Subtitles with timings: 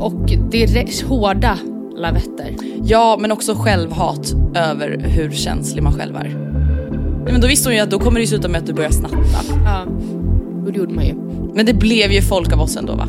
[0.00, 1.58] och direkt, hårda
[1.96, 2.56] lavetter.
[2.84, 6.22] Ja, men också självhat över hur känslig man själv är.
[7.24, 8.90] Nej, men då visste hon ju att då kommer det sluta med att du börjar
[8.90, 9.16] snatta.
[9.64, 9.82] Ja,
[10.66, 11.14] och det gjorde man ju.
[11.54, 13.08] Men det blev ju folk av oss ändå va?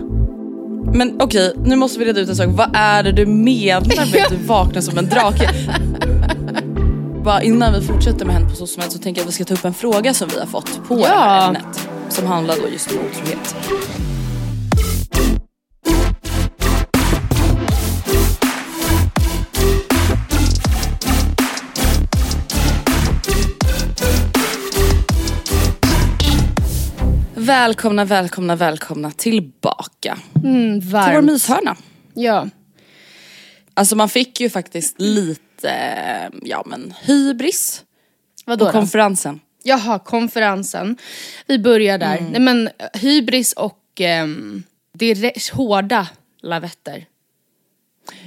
[0.94, 2.48] Men okej, nu måste vi reda ut en sak.
[2.50, 5.50] Vad är det du menar med att du vaknar som en drake?
[7.24, 9.54] Bara innan vi fortsätter med Hänt på socialen så tänker jag att vi ska ta
[9.54, 11.48] upp en fråga som vi har fått på det här Ja.
[11.48, 11.90] ämnet.
[12.10, 13.56] Som handlar då just om otrohet.
[27.50, 31.78] Välkomna, välkomna, välkomna tillbaka Mm, till vår myshörna.
[32.14, 32.48] Ja.
[33.74, 35.72] Alltså man fick ju faktiskt lite,
[36.44, 37.84] ja men hybris
[38.46, 38.80] Vadå på då?
[38.80, 39.40] konferensen.
[39.64, 40.98] Jaha, konferensen.
[41.48, 42.18] Vi börjar där.
[42.18, 42.32] Mm.
[42.32, 44.64] Nej men eh, hybris och um,
[44.98, 46.08] direkt, hårda
[46.42, 47.06] lavetter.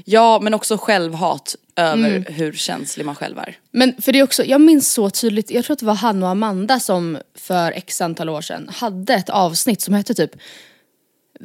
[0.05, 2.25] Ja men också självhat över Mm.
[2.35, 3.57] hur känslig man själv är.
[3.71, 6.23] Men för det är också, jag minns så tydligt, jag tror att det var han
[6.23, 10.31] och Amanda som för x antal år sedan hade ett avsnitt som hette typ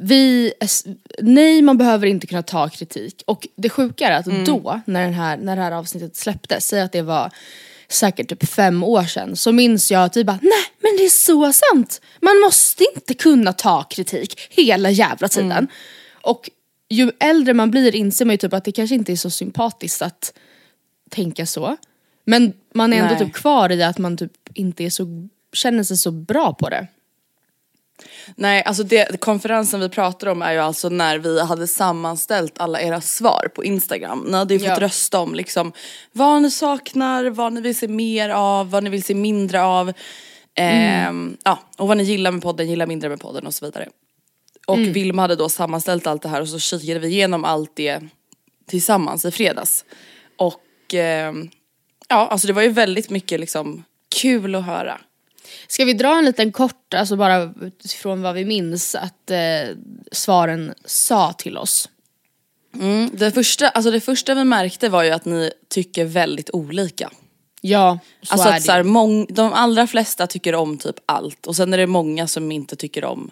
[0.00, 0.52] vi,
[1.18, 3.22] nej man behöver inte kunna ta kritik.
[3.26, 4.44] Och det sjuka är att Mm.
[4.44, 7.30] då, när, den här, när det här avsnittet släpptes, säg att det var
[7.88, 11.08] säkert typ fem år sedan, så minns jag att vi bara nej men det är
[11.08, 12.00] så sant!
[12.20, 15.52] Man måste inte kunna ta kritik hela jävla tiden.
[15.52, 15.68] Mm.
[16.22, 16.50] Och
[16.90, 20.02] ju äldre man blir inser man ju typ att det kanske inte är så sympatiskt
[20.02, 20.32] att
[21.10, 21.76] tänka så.
[22.24, 23.18] Men man är ändå Nej.
[23.26, 26.86] typ kvar i att man typ inte är så, känner sig så bra på det.
[28.36, 32.80] Nej alltså det, konferensen vi pratar om är ju alltså när vi hade sammanställt alla
[32.80, 34.24] era svar på Instagram.
[34.28, 34.80] Ni hade ju fått Ja.
[34.80, 35.72] rösta om liksom
[36.12, 39.92] vad ni saknar, vad ni vill se mer av, vad ni vill se mindre av.
[40.54, 43.88] Ehm, ja, och vad ni gillar med podden, gillar mindre med podden och så vidare.
[44.68, 48.00] Och Vilma hade då sammanställt allt det här och så kikade vi igenom allt det
[48.66, 49.84] tillsammans i fredags.
[50.36, 51.50] Och ehm,
[52.08, 53.84] ja, alltså det var ju väldigt mycket liksom
[54.20, 55.00] kul att höra.
[55.68, 59.76] Ska vi dra en liten kort, alltså bara utifrån vad vi minns att eh,
[60.12, 61.88] svaren sa till oss?
[62.74, 67.10] Mm, det, första, alltså det första vi märkte var ju att ni tycker väldigt olika.
[67.60, 70.96] Ja, så alltså är att det så här, mång, de allra flesta tycker om typ
[71.06, 73.30] allt och sen är det många som inte tycker om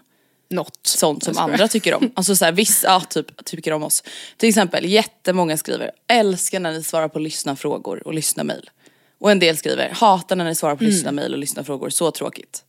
[0.49, 0.79] Något.
[0.83, 2.11] sånt som andra tycker om.
[2.15, 4.03] Alltså så här, vissa typ, tycker om oss.
[4.37, 8.71] Till exempel jättemånga skriver älskar när ni svarar på lyssnarfrågor och lyssnarmail.
[9.19, 10.95] Och en del skriver hatar när ni svarar på Mm.
[10.95, 12.63] lyssnarmail och lyssnarfrågor, så tråkigt.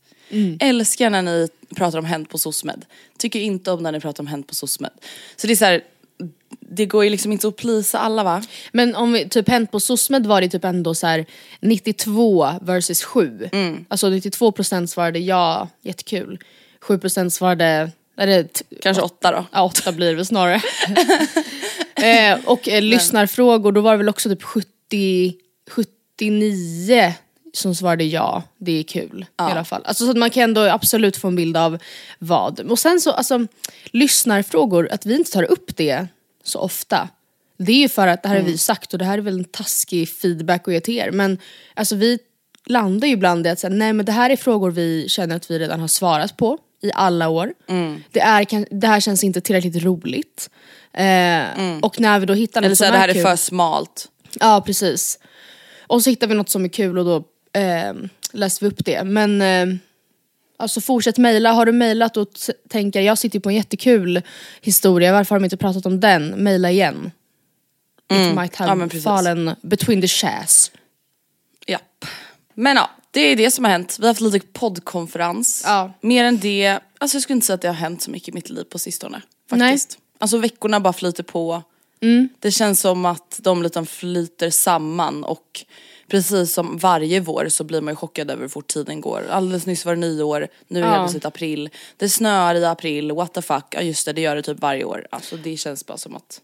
[0.60, 2.84] Älskar när ni pratar om Hänt på SOSMED.
[3.18, 4.92] Tycker inte om när ni pratar om Hänt på SOSMED.
[5.36, 5.82] Så det är så här,
[6.60, 8.42] det går ju liksom inte att plisa alla va?
[8.72, 11.26] Men om vi, typ hänt på SOSMED var det typ ändå så här
[11.60, 13.48] 92 versus 7.
[13.52, 13.84] Mm.
[13.88, 16.38] Alltså 92% svarade ja, jättekul.
[16.88, 18.48] 7% svarade, eller
[18.82, 19.46] Kanske åtta då.
[19.52, 20.62] Ja, åtta blir det väl snarare.
[22.02, 25.34] eh, och eh, lyssnarfrågor, då var det väl också typ 70,
[25.70, 27.14] 79
[27.52, 29.82] som svarade ja, det är kul i alla fall.
[29.84, 31.78] Alltså, så att man kan ändå absolut få en bild av
[32.18, 32.60] vad.
[32.60, 33.46] Och sen så, alltså
[33.84, 36.06] lyssnarfrågor, att vi inte tar upp det
[36.44, 37.08] så ofta.
[37.58, 39.38] Det är ju för att, det här har vi sagt och det här är väl
[39.38, 41.10] en taskig feedback att ge till er.
[41.10, 41.38] Men
[41.74, 42.18] alltså vi
[42.66, 45.50] landar ju ibland i att säga, nej men det här är frågor vi känner att
[45.50, 47.52] vi redan har svarat på i alla år.
[47.68, 48.02] Mm.
[48.12, 50.50] Det, är, det här känns inte tillräckligt roligt.
[50.92, 52.66] Eh, Och när vi då hittar något Mm.
[52.66, 54.08] Eller så som här, det här är är kul, för smalt.
[54.40, 55.18] Ja precis.
[55.86, 57.16] Och så hittar vi något som är kul och då
[57.60, 57.92] eh,
[58.32, 59.04] läser vi upp det.
[59.04, 59.78] Men eh,
[60.56, 61.52] alltså fortsätt mejla.
[61.52, 62.28] Har du mejlat och
[62.68, 64.22] tänker jag sitter på en jättekul
[64.60, 66.28] historia, varför har de inte pratat om den?
[66.28, 67.10] Mejla igen.
[68.12, 68.48] It might Mm.
[68.58, 69.04] Ja, men have precis.
[69.04, 70.70] fallen between the shares.
[71.66, 72.04] Japp.
[72.54, 73.96] Men ja, det är det som har hänt.
[73.98, 75.62] Vi har haft lite poddkonferens.
[75.66, 75.92] Ja.
[76.00, 78.32] Mer än det, alltså jag skulle inte säga att det har hänt så mycket i
[78.32, 79.22] mitt liv på sistone.
[79.50, 79.98] Faktiskt.
[80.18, 81.62] Alltså veckorna bara flyter på.
[82.00, 82.28] Mm.
[82.40, 85.64] Det känns som att de lite flyter samman och
[86.08, 89.26] precis som varje vår så blir man ju chockad över hur fort tiden går.
[89.30, 90.94] Alldeles nyss var det nyår, nu är det Ja.
[91.02, 91.70] plötsligt april.
[91.96, 93.64] Det snöar i april, what the fuck.
[93.70, 95.06] Ja just det, det gör det typ varje år.
[95.10, 96.40] Alltså det känns bara som att...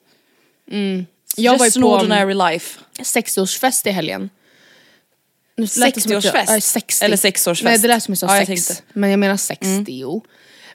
[1.37, 2.81] Jag var ju på life.
[2.99, 4.21] 60-årsfest i helgen.
[4.21, 6.45] Nu lät det som att jag- 60-årsfest?
[6.53, 7.05] Ja, 60.
[7.05, 7.65] Eller sexårsfest?
[7.65, 8.83] Nej det lät som jag sa Ja, jag sex.
[8.93, 10.23] Men jag menar 60.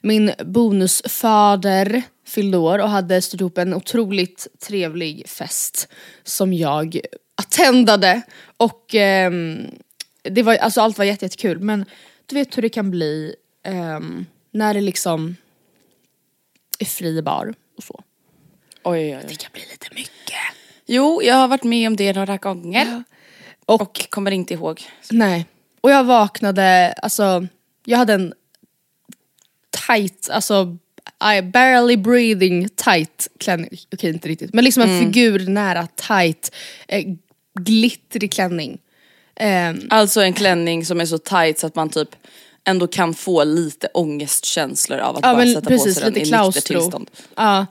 [0.02, 5.88] Min bonusfader fyllde år och hade styrt ihop en otroligt trevlig fest
[6.24, 7.00] som jag
[7.36, 8.22] attendade.
[8.58, 9.66] Och ehm,
[10.24, 11.86] det var, alltså allt var jätte- jättekul men
[12.26, 13.36] du vet hur det kan bli
[13.66, 15.36] ehm, när det liksom
[16.80, 18.04] är fri bar och så.
[18.84, 19.26] Oj, oj, oj.
[19.28, 20.34] Det kan bli lite mycket.
[20.86, 23.04] Jo, jag har varit med om det några gånger.
[23.70, 24.82] Och, Och kommer inte ihåg.
[25.12, 25.46] nej.
[25.82, 27.48] Och jag vaknade, alltså
[27.86, 28.34] jag hade en
[29.88, 30.78] tight, alltså
[31.38, 33.70] I barely breathing tight klänning.
[33.94, 36.56] Okej inte riktigt men liksom en figur nära tight,
[36.88, 37.04] eh,
[37.60, 38.78] glittrig klänning.
[39.36, 42.10] Ehm, Alltså en klänning som är så tight så att man typ
[42.64, 46.26] ändå kan få lite ångestkänslor av att Ja bara sätta precis, på sig den i
[46.26, 46.62] klaustro.
[46.80, 47.10] tillstånd.
[47.36, 47.66] Ja.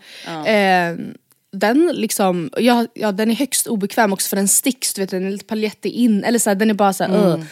[0.46, 1.14] Ehm,
[1.58, 5.26] den liksom, ja, ja den är högst obekväm också för den sticks, du vet den
[5.26, 7.26] är lite paljettig in, eller så här, den är bara så här, Mm.
[7.32, 7.44] "Ugh."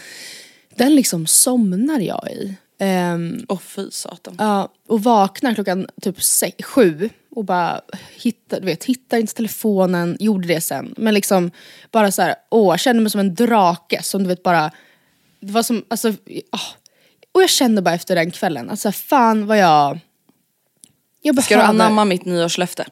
[0.74, 2.54] Den liksom somnar jag i.
[2.78, 4.34] Ehm, Åh fy satan.
[4.38, 7.80] Ja, och vaknar klockan typ sex, sju och bara
[8.16, 10.94] hittar, du vet, hittar inte telefonen, gjorde det sen.
[10.96, 11.50] Men liksom
[11.90, 14.70] bara så här, åh, kände mig som en drake som du vet bara,
[15.40, 16.08] det var som, alltså,
[16.50, 16.60] ah.
[17.32, 19.98] och jag kände bara efter den kvällen, alltså fan vad jag,
[21.22, 22.84] jag behöver, Ska du anamma mitt nyårslöfte?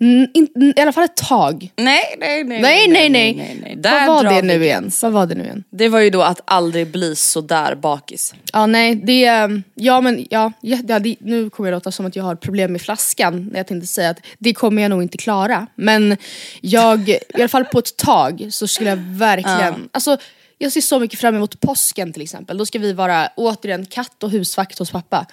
[0.00, 1.72] Mm, in, i alla fall ett tag.
[1.76, 2.62] Nej, nej, nej.
[2.62, 4.90] Nej nej nej, Där vad var det nu igen?
[5.02, 5.64] Vad var det nu igen?
[5.70, 8.34] Det var ju då att aldrig bli så där bakis.
[8.52, 12.16] Ja nej, det är, ja men ja, ja, det, nu kommer jag låta som att
[12.16, 13.52] jag har problem med flaskan.
[13.54, 15.66] Jag tänkte säga att det kommer jag nog inte klara.
[15.74, 16.16] Men
[16.60, 20.16] jag, i alla fall på ett tag så skulle jag verkligen, alltså
[20.58, 22.58] jag ser så mycket fram emot påsken till exempel.
[22.58, 25.26] Då ska vi vara återigen katt och husvakt hos pappa.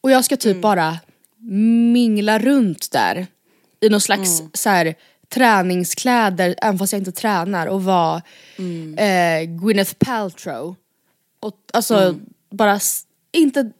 [0.00, 0.98] Och jag ska typ bara
[1.92, 3.26] mingla runt där
[3.86, 4.94] i någon slags så här,
[5.28, 8.22] träningskläder även fast jag inte tränar och vara
[8.98, 10.76] eh, Gwyneth Paltrow.
[11.40, 12.18] Och, alltså
[12.50, 13.02] bara s-
[13.32, 13.70] inte,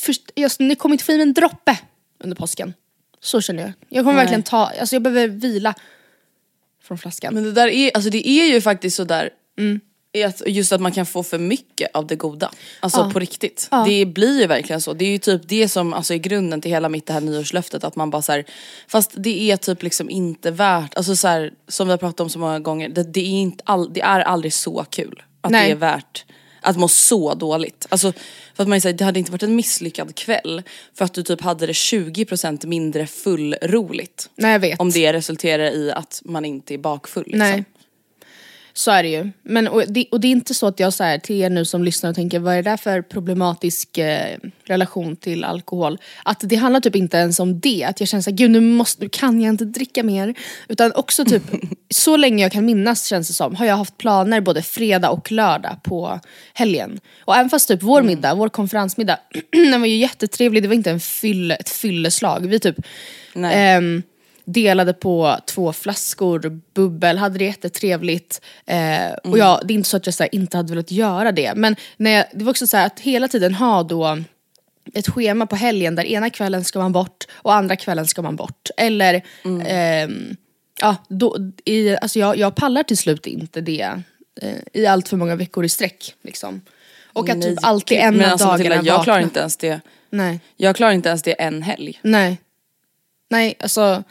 [0.00, 1.78] först, just, ni kommer inte få i mig en droppe
[2.24, 2.74] under påsken.
[3.20, 3.72] Så känner jag.
[3.88, 4.24] Jag kommer Nej.
[4.24, 5.74] verkligen ta, alltså jag behöver vila
[6.82, 7.34] från flaskan.
[7.34, 9.80] Men det där är, alltså det är ju faktiskt sådär, är
[10.24, 12.50] att just att man kan få för mycket av det goda.
[12.80, 13.68] Alltså på riktigt.
[13.86, 14.92] Det blir ju verkligen så.
[14.92, 17.84] Det är ju typ det som alltså, är grunden till hela mitt det här nyårslöftet.
[17.84, 18.44] Att man bara så här,
[18.88, 22.30] fast det är typ liksom inte värt, alltså så här, som vi har pratat om
[22.30, 25.22] så många gånger, det, det, är, inte all, det är aldrig så kul.
[25.40, 25.66] Att Nej.
[25.66, 26.24] det är värt
[26.62, 27.86] att må så dåligt.
[27.88, 28.12] Alltså,
[28.54, 30.62] för att man säger det hade inte varit en misslyckad kväll
[30.94, 34.30] för att du typ hade det 20% mindre fullroligt.
[34.36, 34.80] Nej jag vet.
[34.80, 37.24] Om det resulterar i att man inte är bakfull.
[37.26, 37.38] Liksom.
[37.38, 37.64] Nej.
[38.72, 39.30] Så är det ju.
[39.42, 41.84] Men, och, det, och det är inte så att jag säger till er nu som
[41.84, 45.98] lyssnar och tänker vad är det där för problematisk eh, relation till alkohol?
[46.24, 49.02] Att det handlar typ inte ens om det, att jag känner såhär gud nu, måste,
[49.02, 50.34] nu kan jag inte dricka mer.
[50.68, 51.42] Utan också typ,
[51.94, 55.32] så länge jag kan minnas känns det som, har jag haft planer både fredag och
[55.32, 56.20] lördag på
[56.54, 57.00] helgen.
[57.24, 59.18] Och även fast typ vår middag, vår konferensmiddag,
[59.52, 62.46] den var ju jättetrevlig, det var inte en fyll, ett fylleslag.
[62.46, 62.76] Vi typ
[63.34, 63.74] Nej.
[63.74, 64.02] Ehm,
[64.52, 68.40] delade på två flaskor bubbel, hade det jättetrevligt.
[68.66, 71.32] Eh, Och jag, det är inte så att jag så här, inte hade velat göra
[71.32, 71.54] det.
[71.54, 74.18] Men när jag, det var också så här, att hela tiden ha då
[74.94, 78.36] ett schema på helgen där ena kvällen ska man bort och andra kvällen ska man
[78.36, 78.68] bort.
[78.76, 79.22] Eller,
[79.66, 80.36] ehm,
[80.80, 84.02] ja, då, i, alltså jag, jag pallar till slut inte det
[84.42, 86.14] eh, i allt för många veckor i sträck.
[86.22, 86.60] Liksom.
[87.12, 89.56] Och att Nej, typ alltid en Men av alltså, dagarna Matilda, jag klarar inte ens
[89.56, 89.80] det.
[90.10, 90.40] Nej.
[90.56, 91.98] Jag klarar inte ens det en helg.
[92.02, 92.38] Nej.
[93.30, 94.04] Nej, alltså.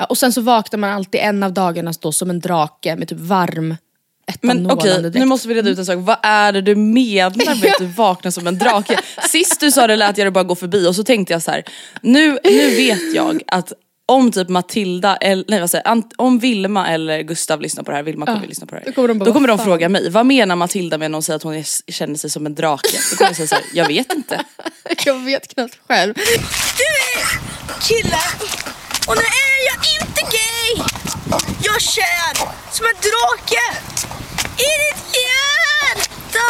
[0.00, 3.08] Ja, och sen så vaknar man alltid en av dagarna då som en drake med
[3.08, 3.76] typ varm
[4.40, 5.96] Men okej, etanol nu måste vi reda ut en sak.
[5.98, 8.98] Vad är det du menar med att du vaknar som en drake?
[9.28, 11.50] Sist du sa det lät jag det bara gå förbi och så tänkte jag så
[11.50, 11.64] här.
[12.02, 13.72] Nu, nu vet jag att
[14.06, 17.96] om typ Matilda, eller, nej vad säger ant- om Vilma eller Gustav lyssnar på det
[17.96, 18.86] här, Vilma kommer lyssna på det här.
[18.86, 21.10] då kommer de bara, då kommer "Vad de fan?" fråga mig, vad menar Matilda med
[21.10, 22.88] när hon säger att hon är, känner sig som en drake?
[23.10, 24.44] Då kommer jag säga såhär, jag vet inte.
[25.04, 26.14] Jag vet knappt själv.
[26.14, 26.22] Du
[26.84, 27.40] är
[27.88, 28.16] kille
[29.10, 30.70] och nu är jag inte gay.
[31.64, 32.34] Jag är kär
[32.76, 33.62] som en drake
[34.68, 36.48] i ditt hjärta.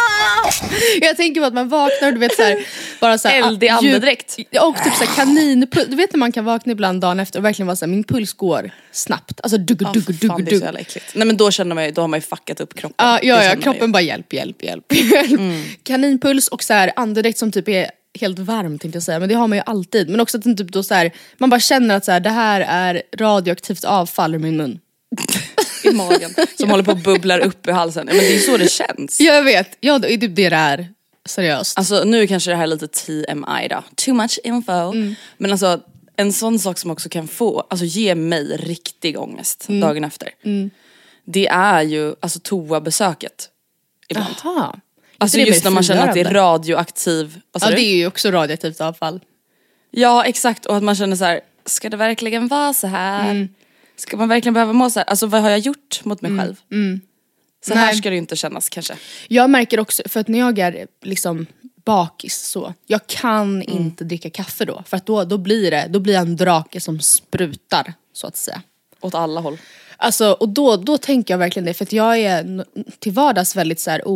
[1.01, 2.65] Jag tänker på att man vaknar och du vet såhär,
[2.99, 4.37] bara såhär, Eld i ah, andedräkt.
[4.49, 7.45] Ja, Och typ såhär kaninpuls, du vet när man kan vakna ibland dagen efter och
[7.45, 9.41] verkligen vara såhär, min puls går snabbt.
[9.43, 10.63] Alltså dugg, dugg, dugg, fan, det är så dugg.
[10.63, 11.15] jävla äckligt.
[11.15, 12.95] Nej men då känner man ju, då har man ju fuckat upp kroppen.
[12.97, 14.93] Ja, ja, ja kroppen bara hjälp, hjälp, hjälp.
[14.93, 15.39] hjälp.
[15.83, 19.35] Kaninpuls och så här andedräkt som typ är helt varm tänkte jag säga, men det
[19.35, 20.09] har man ju alltid.
[20.09, 22.29] Men också att den typ då så här, man bara känner att så här, det
[22.29, 24.79] här är radioaktivt avfall ur min mun.
[25.83, 28.07] i magen som håller på att bubblar upp i halsen.
[28.07, 29.19] Ja, Men det är så det känns.
[29.19, 30.89] Jag vet, ja det är typ det det är.
[31.25, 31.77] Seriöst.
[31.77, 33.83] Alltså nu kanske det här är lite TMI då.
[33.95, 34.71] Too much info.
[34.71, 35.15] Mm.
[35.37, 35.79] Men alltså
[36.15, 39.81] en sån sak som också kan få, alltså ge mig riktig ångest Mm.
[39.81, 40.29] dagen efter.
[41.25, 43.49] Det är ju alltså toabesöket.
[44.09, 44.35] Ibland.
[44.43, 44.79] Jaha.
[45.21, 47.75] Alltså just när man känner att det är radioaktiv, vad Ja du?
[47.75, 49.19] det är ju också radioaktivt avfall.
[49.91, 53.31] Ja exakt och att man känner så här: ska det verkligen vara så här?
[53.31, 53.49] Mm.
[53.95, 55.05] Ska man verkligen behöva må så här?
[55.09, 56.55] Alltså vad har jag gjort mot mig själv?
[56.55, 57.85] Så här Mm.
[57.87, 57.95] Nej.
[57.95, 58.93] ska det ju inte kännas kanske.
[59.27, 61.45] Jag märker också, för att när jag är liksom
[61.85, 63.77] bakis så, jag kan Mm.
[63.81, 64.83] inte dricka kaffe då.
[64.87, 68.37] För att då, då blir det, då blir jag en drake som sprutar så att
[68.37, 68.61] säga.
[69.01, 69.57] Åt alla håll.
[69.97, 72.65] Alltså, och då, då tänker jag verkligen det, för att jag är
[72.99, 74.07] till vardags väldigt så här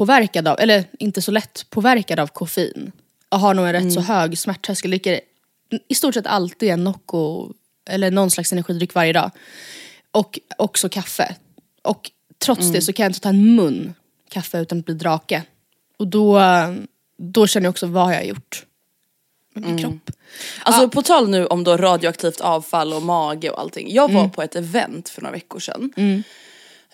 [0.00, 2.92] opåverkad av, eller inte så lätt påverkad av koffein.
[3.30, 5.20] Jag har nog en rätt så hög smärttröskel, dricker
[5.88, 7.52] i stort sett alltid en Nocco
[7.90, 9.30] eller någon slags energidryck varje dag.
[10.10, 11.34] Och också kaffe.
[11.82, 13.94] Och trots det så kan jag inte ta en mun
[14.30, 15.42] kaffe utan att bli drake.
[15.98, 16.40] Och då,
[17.18, 18.66] då känner jag också vad har jag gjort
[19.54, 20.10] med min kropp.
[20.62, 23.94] Alltså på tal nu om då radioaktivt avfall och mage och allting.
[23.94, 25.92] Jag var på ett event för några veckor sedan.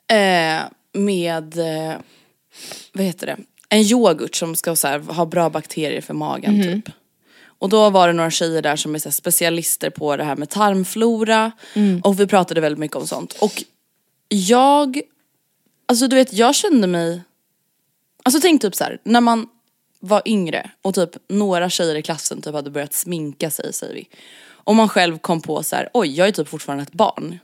[0.08, 1.96] Eh, med, eh,
[2.92, 3.36] vad heter det,
[3.68, 6.94] en yoghurt som ska så här, ha bra bakterier för magen typ.
[7.58, 10.36] Och då var det några tjejer där som är så här, specialister på det här
[10.36, 11.52] med tarmflora.
[12.02, 13.36] Och vi pratade väldigt mycket om sånt.
[13.40, 13.62] Och
[14.28, 15.00] jag,
[15.86, 17.20] alltså du vet jag kände mig,
[18.22, 19.48] alltså tänk typ så här, när man
[20.00, 24.08] var yngre och typ några tjejer i klassen typ hade börjat sminka sig säger vi.
[24.48, 27.38] Och man själv kom på så här, oj jag är typ fortfarande ett barn.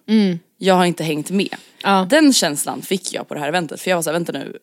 [0.59, 1.57] Jag har inte hängt med.
[1.83, 2.07] Ja.
[2.11, 4.59] Den känslan fick jag på det här eventet för jag var så här, vänta nu,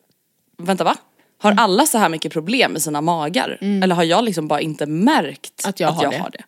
[0.60, 0.96] vänta va?
[1.38, 3.58] Har alla så här mycket problem med sina magar?
[3.60, 5.80] Eller har jag liksom bara inte märkt Att
[6.12, 6.44] jag har det.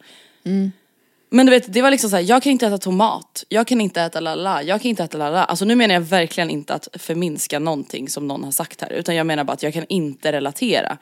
[1.30, 3.80] Men du vet det var liksom så här, jag kan inte äta tomat, jag kan
[3.80, 5.44] inte äta lala, jag kan inte äta lala.
[5.44, 9.14] Alltså nu menar jag verkligen inte att förminska någonting som någon har sagt här utan
[9.14, 10.98] jag menar bara att jag kan inte relatera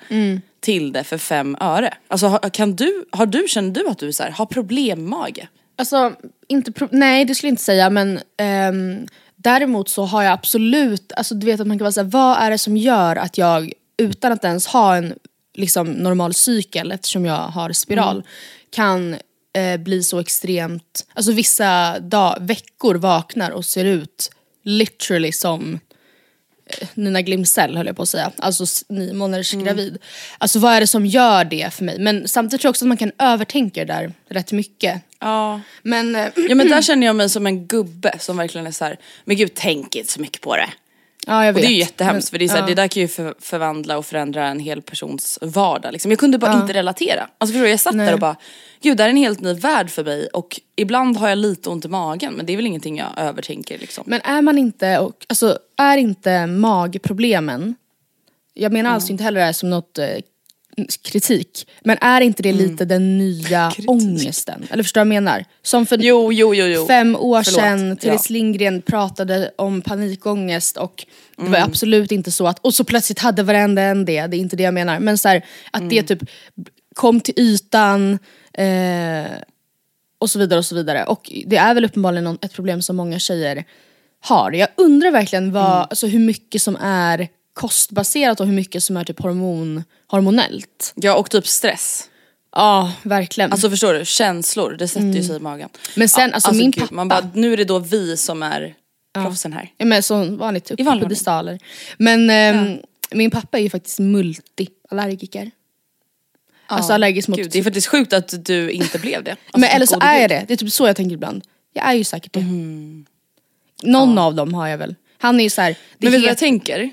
[0.61, 1.95] till det för fem öre.
[2.09, 5.47] Alltså har, kan du, har du, känner du att du så här, har problemmage?
[5.77, 6.13] Alltså,
[6.49, 9.07] inte pro- nej det skulle jag inte säga men ehm,
[9.43, 12.51] däremot så har jag absolut, alltså du vet att man kan vara såhär, vad är
[12.51, 15.15] det som gör att jag utan att ens ha en
[15.55, 18.23] liksom, normal cykel eftersom jag har spiral
[18.71, 19.17] kan
[19.53, 24.31] eh, bli så extremt, alltså vissa dag, veckor vaknar och ser ut
[24.65, 25.81] literally som
[26.67, 29.99] eh, Nina Glimsell höll jag på att säga, alltså nio månaders gravid.
[30.39, 31.99] Alltså vad är det som gör det för mig?
[31.99, 35.03] Men samtidigt tror jag också att man kan övertänka det där rätt mycket.
[35.21, 35.61] Ja.
[35.83, 38.85] Men, eh, Ja men där känner jag mig som en gubbe som verkligen är så
[38.85, 40.69] här, men gud tänk inte så mycket på det.
[41.27, 41.63] ja, jag Och vet.
[41.63, 42.67] det är ju jättehemskt för det, är så här, ja.
[42.67, 45.93] det där kan ju för, förvandla och förändra en hel persons vardag.
[45.93, 46.11] Liksom.
[46.11, 47.29] Jag kunde bara inte relatera.
[47.39, 48.15] Alltså förstår du, jag satt där Nej.
[48.15, 48.37] och bara,
[48.83, 51.69] gud det här är en helt ny värld för mig och ibland har jag lite
[51.71, 54.05] ont i magen men det är väl ingenting jag övertänker liksom.
[54.07, 57.75] Men är man inte, och, alltså är inte magproblemen,
[58.55, 60.07] jag menar alltså inte heller det här som något eh,
[61.03, 64.67] kritik, men är inte det lite den nya ångesten?
[64.71, 65.45] Eller förstår du vad jag menar?
[65.63, 67.61] Som för Jo, jo, jo, fem år Förlåt.
[67.61, 68.33] sedan Therese Ja.
[68.33, 71.53] Lindgren pratade om panikångest och det Mm.
[71.53, 74.57] var absolut inte så att, och så plötsligt hade varenda en det, det är inte
[74.57, 74.99] det jag menar.
[74.99, 75.89] Men så här, att Mm.
[75.89, 76.31] det typ
[76.95, 78.19] kom till ytan
[78.55, 79.31] eh,
[80.21, 81.05] och så vidare och så vidare.
[81.05, 83.65] Och det är väl uppenbarligen någon, ett problem som många tjejer
[84.23, 84.53] har.
[84.53, 85.87] Jag undrar verkligen vad, Mm.
[85.91, 87.29] alltså hur mycket som är
[87.61, 90.93] kostbaserat och hur mycket som är typ hormon, hormonellt.
[90.97, 92.09] Ja och typ stress.
[92.53, 93.53] Ja, verkligen.
[93.53, 95.69] Alltså förstår du, känslor det sätter ju sig i magen.
[95.97, 98.75] Men sen, alltså, min pappa- Man bara, nu är det då vi som är
[99.15, 99.73] proffsen här.
[99.77, 101.59] Ja, men som vanligt, upp I på pedestaler.
[101.99, 102.79] Men ehm,
[103.11, 105.51] min pappa är ju faktiskt multiallergiker.
[106.67, 107.39] Alltså allergisk mot...
[107.39, 109.31] Gud, det är faktiskt sjukt att du inte blev det.
[109.31, 110.39] Alltså, men eller så gode är jag gud.
[110.39, 111.45] det, det är typ så jag tänker ibland.
[111.73, 112.41] Jag är ju säkert det.
[112.41, 113.07] Mhm.
[113.83, 114.95] Någon av dem har jag väl.
[115.19, 115.77] Han är ju såhär...
[115.99, 116.91] Men vet du vad jag tänker?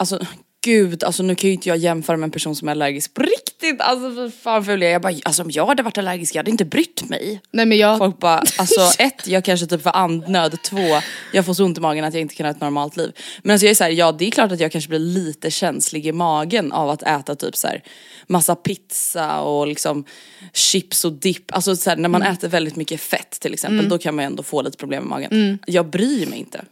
[0.00, 0.18] Alltså
[0.64, 3.22] gud, alltså nu kan ju inte jag jämföra med en person som är allergisk på
[3.22, 3.80] riktigt.
[3.80, 4.90] alltså för fan ful jag.
[4.92, 7.40] Jag bara, alltså om jag hade varit allergisk jag hade inte brytt mig.
[7.50, 7.98] Nej men jag...
[7.98, 11.00] Folk bara, alltså ett, jag kanske typ får andnöd, två,
[11.32, 13.12] jag får så ont i magen att jag inte kan ha ett normalt liv.
[13.42, 16.06] Men alltså jag är såhär, ja det är klart att jag kanske blir lite känslig
[16.06, 17.82] i magen av att äta typ så här
[18.26, 20.04] massa pizza och liksom
[20.52, 21.54] chips och dipp.
[21.54, 24.26] Alltså så här, när man äter väldigt mycket fett till exempel, då kan man ju
[24.26, 25.58] ändå få lite problem med magen.
[25.66, 26.64] Jag bryr mig inte.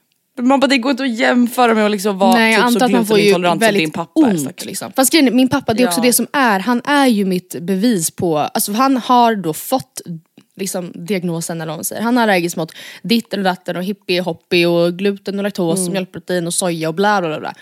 [0.42, 2.78] Man bara, det går inte att jämföra med att liksom vara Nej, jag typ antar
[2.80, 4.20] så att man får ju som din väldigt pappa.
[4.20, 4.64] ont.
[4.64, 4.92] Liksom.
[4.96, 6.04] Fast grejen min pappa, det är också Ja.
[6.04, 10.00] det som är, han är ju mitt bevis på, alltså han har då fått
[10.56, 12.02] liksom, diagnosen eller vad man säger.
[12.02, 15.92] Han är allergisk mot ditten och datten och hippie hoppy och gluten och laktos och
[15.92, 17.54] mjölkprotein och soja och bla bla bla.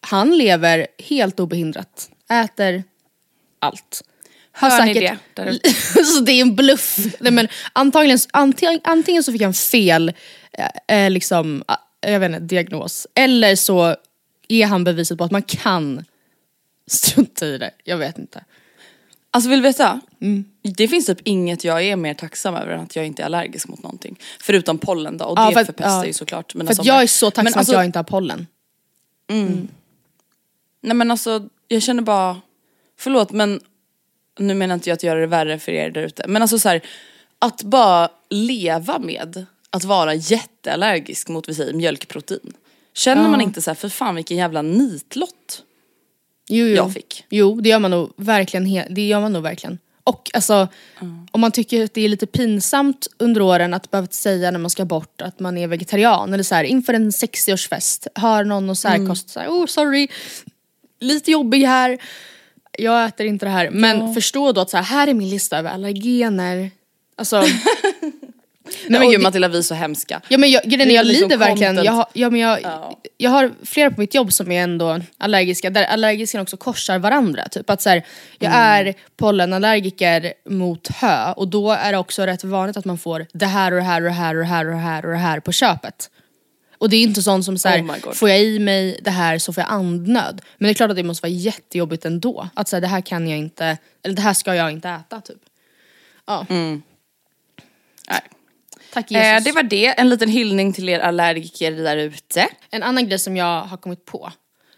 [0.00, 2.10] Han lever helt obehindrat,
[2.44, 2.82] äter
[3.58, 4.02] allt.
[4.56, 5.74] Har Hör ni det där ute?
[6.04, 6.96] så det är en bluff.
[7.20, 10.12] Nej, men antagligen, antingen, antingen så fick han fel
[10.88, 11.64] eh, eh, liksom,
[12.12, 13.06] jag vet inte, diagnos.
[13.14, 13.96] Eller så
[14.48, 16.04] är han beviset på att man kan
[16.86, 17.70] strunta i det.
[17.84, 18.44] Jag vet inte.
[19.30, 20.00] Alltså vill du veta?
[20.20, 20.44] Mm.
[20.62, 23.68] Det finns typ inget jag är mer tacksam över än att jag inte är allergisk
[23.68, 24.18] mot någonting.
[24.40, 26.06] Förutom pollen då och Ja, det för förpestar ja.
[26.06, 26.86] ju såklart mina För sommar.
[26.86, 28.46] jag är så tacksam Men alltså- att jag inte har pollen.
[30.80, 32.40] Nej men alltså jag känner bara,
[32.98, 33.60] förlåt men
[34.38, 36.24] nu menar inte jag att göra det värre för er där ute.
[36.28, 36.80] Men alltså så här,
[37.38, 42.52] att bara leva med att vara jätteallergisk mot vi säger mjölkprotein.
[42.92, 45.62] Känner man inte så här, för fan vilken jävla nitlott.
[46.48, 46.76] Jo, jo.
[46.76, 47.24] Jag fick.
[47.28, 48.94] Jo, det gör man nog verkligen.
[48.94, 49.78] Det gör man nog verkligen.
[50.04, 50.68] Och alltså,
[51.30, 54.70] om man tycker att det är lite pinsamt under åren att behöva säga när man
[54.70, 58.78] ska bort att man är vegetarian eller så här, inför en 60-årsfest, har någon och
[58.78, 60.08] särkost, så här, oh sorry,
[61.00, 61.98] lite jobbig här,
[62.78, 63.70] jag äter inte det här.
[63.70, 66.70] Men förstå då att så här, här är min lista över allergener.
[67.16, 67.42] Alltså,
[68.88, 70.20] Nej men gud det- Matilda vi är så hemska.
[70.28, 71.86] Ja men jag, grejen är, jag liksom lider verkligen, content.
[71.86, 73.00] jag har, ja, men jag, Ja.
[73.16, 77.48] jag har flera på mitt jobb som är ändå allergiska, där allergiskerna också korsar varandra.
[77.48, 78.06] Typ att så här,
[78.38, 78.86] jag Mm.
[78.88, 83.46] är pollenallergiker mot hö och då är det också rätt vanligt att man får det
[83.46, 85.18] här och det här och det här och det här och det här och det
[85.18, 86.10] här på köpet.
[86.78, 89.38] Och det är inte sånt som så här, Oh får jag i mig det här
[89.38, 90.42] så får jag andnöd.
[90.58, 92.48] Men det är klart att det måste vara jättejobbigt ändå.
[92.54, 95.20] Att så här, det här kan jag inte, eller det här ska jag inte äta
[95.20, 95.36] typ.
[96.26, 98.20] Ja, Nej.
[98.94, 99.26] Tack Jesus.
[99.26, 102.48] Eh, det var det, en liten hyllning till er allergiker där ute.
[102.70, 104.32] En annan grej som jag har kommit på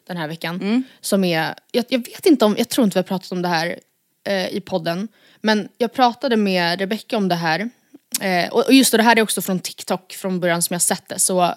[0.06, 0.82] den här veckan, Mm.
[1.00, 3.48] som är, jag, jag vet inte om, jag tror inte vi har pratat om det
[3.48, 3.78] här
[4.28, 5.08] eh, i podden,
[5.40, 7.70] men jag pratade med Rebecca om det här,
[8.20, 10.82] eh, och, och just det, det här är också från TikTok från början som jag
[10.82, 11.54] sett det, så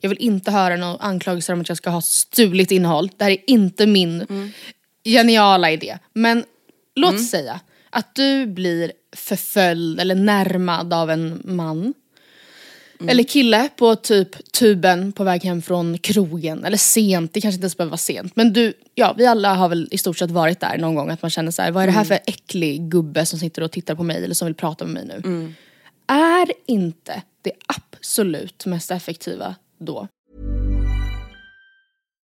[0.00, 3.30] jag vill inte höra några anklagelser om att jag ska ha stulit innehåll, det här
[3.30, 4.50] är inte min Mm.
[5.04, 5.98] geniala idé.
[6.12, 6.44] Men
[6.96, 11.94] låt säga att du blir förföljd eller närmad av en man
[13.08, 16.64] eller kille på typ tuben på väg hem från krogen.
[16.64, 18.36] Eller sent, det kanske inte ens behöver vara sent.
[18.36, 21.10] Men du, ja vi alla har väl i stort sett varit där någon gång.
[21.10, 23.70] Att man känner så här, vad är det här för äcklig gubbe som sitter och
[23.72, 25.54] tittar på mig eller som vill prata med mig nu.
[26.06, 30.08] Är inte det absolut mest effektiva då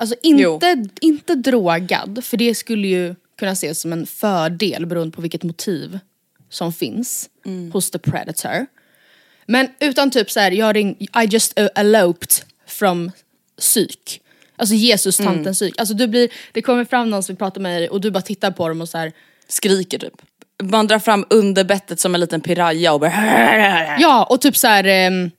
[0.00, 5.22] Alltså inte, inte drogad, för det skulle ju kunna ses som en fördel beroende på
[5.22, 5.98] vilket motiv
[6.50, 7.30] som finns
[7.72, 8.66] hos the predator.
[9.46, 12.32] Men utan typ så här, jag ring, I just uh, eloped
[12.66, 13.10] from
[13.58, 14.20] psyk.
[14.56, 15.80] Alltså Jesus-tantens psyk.
[15.80, 18.22] Alltså du blir, det kommer fram någon som vill prata med dig och du bara
[18.22, 19.12] tittar på dem och så här.
[19.48, 20.22] Skriker typ.
[20.62, 24.66] Man drar fram under bettet som en liten piraya och bara Ja och typ så
[24.66, 25.30] här ehm,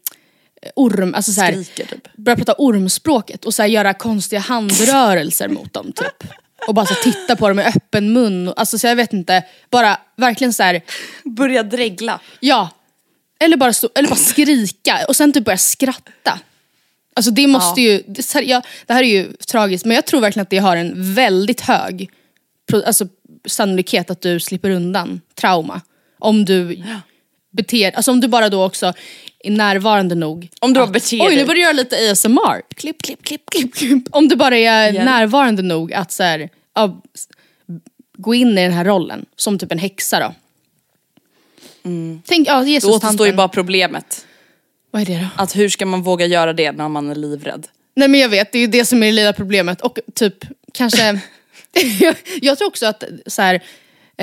[0.75, 2.07] orm, alltså så här, skriker typ.
[2.17, 6.23] börjar prata ormspråket och så här, göra konstiga handrörelser mot dem typ.
[6.67, 8.47] Och bara så här, titta på dem med öppen mun.
[8.47, 10.81] och- Alltså så jag vet inte, bara verkligen så här,
[11.23, 12.19] Börja dregla.
[12.39, 12.69] ja.
[13.39, 16.39] Eller bara, stå, eller bara skrika och sen typ börja skratta.
[17.15, 20.21] Alltså det måste ju, det, ser- ja, det här är ju tragiskt men jag tror
[20.21, 22.09] verkligen att det har en väldigt hög
[22.85, 23.07] alltså,
[23.47, 25.81] sannolikhet att du slipper undan trauma.
[26.19, 26.83] Om du
[27.51, 28.93] beter, alltså om du bara då också
[29.43, 30.49] är närvarande nog.
[30.59, 32.61] Om du bara beter Oj nu börjar jag göra lite ASMR.
[32.75, 34.03] Klipp, klipp, klipp, klipp, klipp.
[34.11, 35.05] Om du bara är Hjälp.
[35.05, 37.01] närvarande nog att så här, ja,
[38.17, 40.33] gå in i den här rollen som typ en häxa då.
[42.25, 44.25] Tänk, ja Jesus Då återstår ju bara problemet.
[44.91, 45.43] Vad är det då?
[45.43, 47.67] Att hur ska man våga göra det när man är livrädd?
[47.95, 49.81] Nej men jag vet, det är ju det som är det lilla problemet.
[49.81, 51.19] Och typ kanske...
[51.73, 53.63] jag, jag tror också att så här,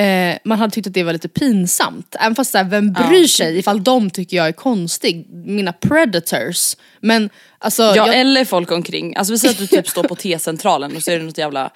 [0.02, 2.16] eh, man hade tyckt att det var lite pinsamt.
[2.20, 5.26] Även fast så här, vem bryr sig ifall de tycker jag är konstig?
[5.30, 6.76] Mina predators.
[7.00, 7.82] Men alltså...
[7.82, 9.16] Ja jag, eller folk omkring.
[9.16, 11.70] Alltså vi säger att du typ står på T-centralen och så är det något jävla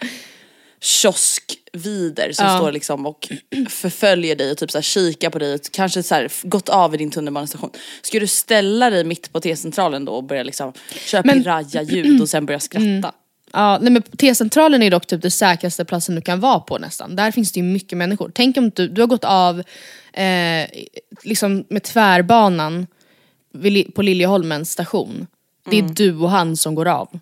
[0.80, 2.58] kioskvider som Ja.
[2.58, 3.28] står liksom och
[3.68, 6.94] förföljer dig och typ så här kikar på dig och kanske så här gått av
[6.94, 7.70] i din tunnelbanestation.
[8.02, 10.72] Ska du ställa dig mitt på T-centralen då och börja liksom
[11.06, 13.12] köra piraya-ljud och sen börja skratta?
[13.52, 17.16] Ja, nej, men T-centralen är dock typ den säkraste platsen du kan vara på nästan.
[17.16, 18.32] Där finns det ju mycket människor.
[18.34, 19.62] Tänk om du, du har gått av
[20.12, 20.66] eh,
[21.22, 22.86] liksom med tvärbanan
[23.52, 25.26] vid på Liljeholmens station.
[25.70, 27.18] Det är du och han som går av.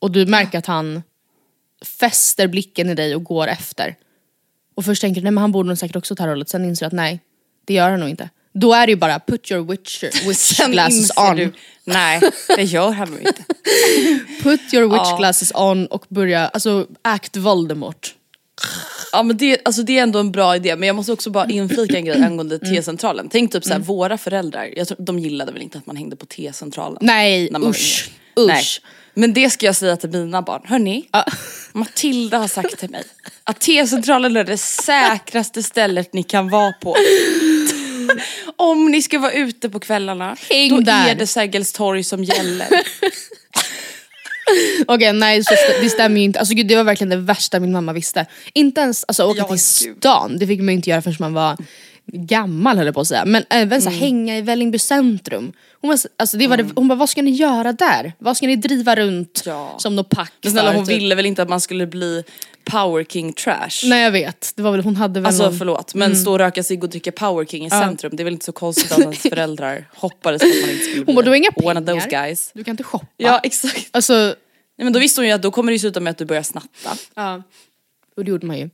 [0.00, 1.02] Och du märker att han
[1.84, 3.96] fäster blicken i dig och går efter.
[4.74, 6.86] Och först tänker du nej men han borde nog säkert också ta rollen, sen inser
[6.86, 7.20] du att nej,
[7.64, 8.30] det gör han nog inte.
[8.54, 11.36] Då är det ju bara put your witch, witch glasses on.
[11.36, 11.52] du,
[11.84, 12.20] nej
[12.56, 13.44] det gör han nog inte.
[14.42, 15.16] Put your witch Ja.
[15.18, 18.14] glasses on och börja, alltså act Voldemort.
[19.12, 21.46] Ja men det, alltså det är ändå en bra idé men jag måste också bara
[21.46, 23.28] inflika en grej angående T-centralen.
[23.28, 26.26] Tänk typ såhär våra föräldrar, jag tror, de gillade väl inte att man hängde på
[26.26, 26.98] T-centralen.
[27.00, 28.46] Nej när man var usch, yngre.
[28.52, 28.60] Nej.
[28.60, 28.80] usch.
[29.14, 30.62] Men det ska jag säga till mina barn.
[30.64, 31.04] Hörni,
[31.72, 33.04] Matilda har sagt till mig
[33.44, 36.96] att T-centralen är det säkraste stället ni kan vara på.
[38.56, 41.08] Om ni ska vara ute på kvällarna, Häng då där.
[41.10, 42.68] är det Sergels torg som gäller.
[44.86, 47.60] Okej nej så st- det stämmer ju inte, alltså gud det var verkligen det värsta
[47.60, 48.26] min mamma visste.
[48.52, 49.96] Inte ens alltså, åka Ja, till gud.
[49.98, 51.56] stan, det fick man ju inte göra förrän man var
[52.12, 53.24] gammal höll jag på att säga.
[53.24, 55.52] Men även så här, hänga i Vällingby centrum.
[55.80, 58.12] Hon, var, så- alltså, det var det, hon bara, vad ska ni göra där?
[58.18, 59.74] Vad ska ni driva runt Ja.
[59.78, 60.96] som något pack Men snälla för, hon typ?
[60.96, 62.24] ville väl inte att man skulle bli
[62.70, 63.68] power king trash?
[63.88, 65.58] Nej jag vet, det var väl, hon hade väl Alltså någon...
[65.58, 68.32] förlåt, men stå och röka cigg och dricka power king i centrum, det är väl
[68.34, 71.30] inte så konstigt att ens föräldrar hoppades att man inte skulle bli Hon bara, du
[71.30, 72.26] har inga one of those pengar.
[72.26, 72.50] guys.
[72.54, 73.06] Du kan inte shoppa.
[73.16, 73.88] Ja exakt.
[73.90, 74.12] Alltså,
[74.78, 76.42] Nej, men då visste hon ju att då kommer det sluta med att du börjar
[76.42, 76.90] snatta.
[77.14, 77.42] ja.
[78.16, 78.70] Och det gjorde man ju.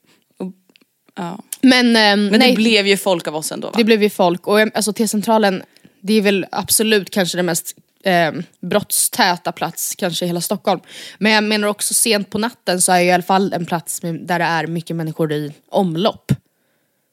[1.16, 1.38] Ja.
[1.60, 3.74] Men, ehm, Men nej, det blev ju folk av oss ändå va?
[3.76, 4.46] det blev ju folk.
[4.46, 5.62] Och ehm, alltså, T-centralen,
[6.00, 10.80] det är väl absolut kanske den mest eh, brottstäta plats kanske i hela Stockholm.
[11.18, 14.00] Men jag menar också sent på natten så är det i alla fall en plats
[14.00, 16.32] där det är mycket människor i omlopp.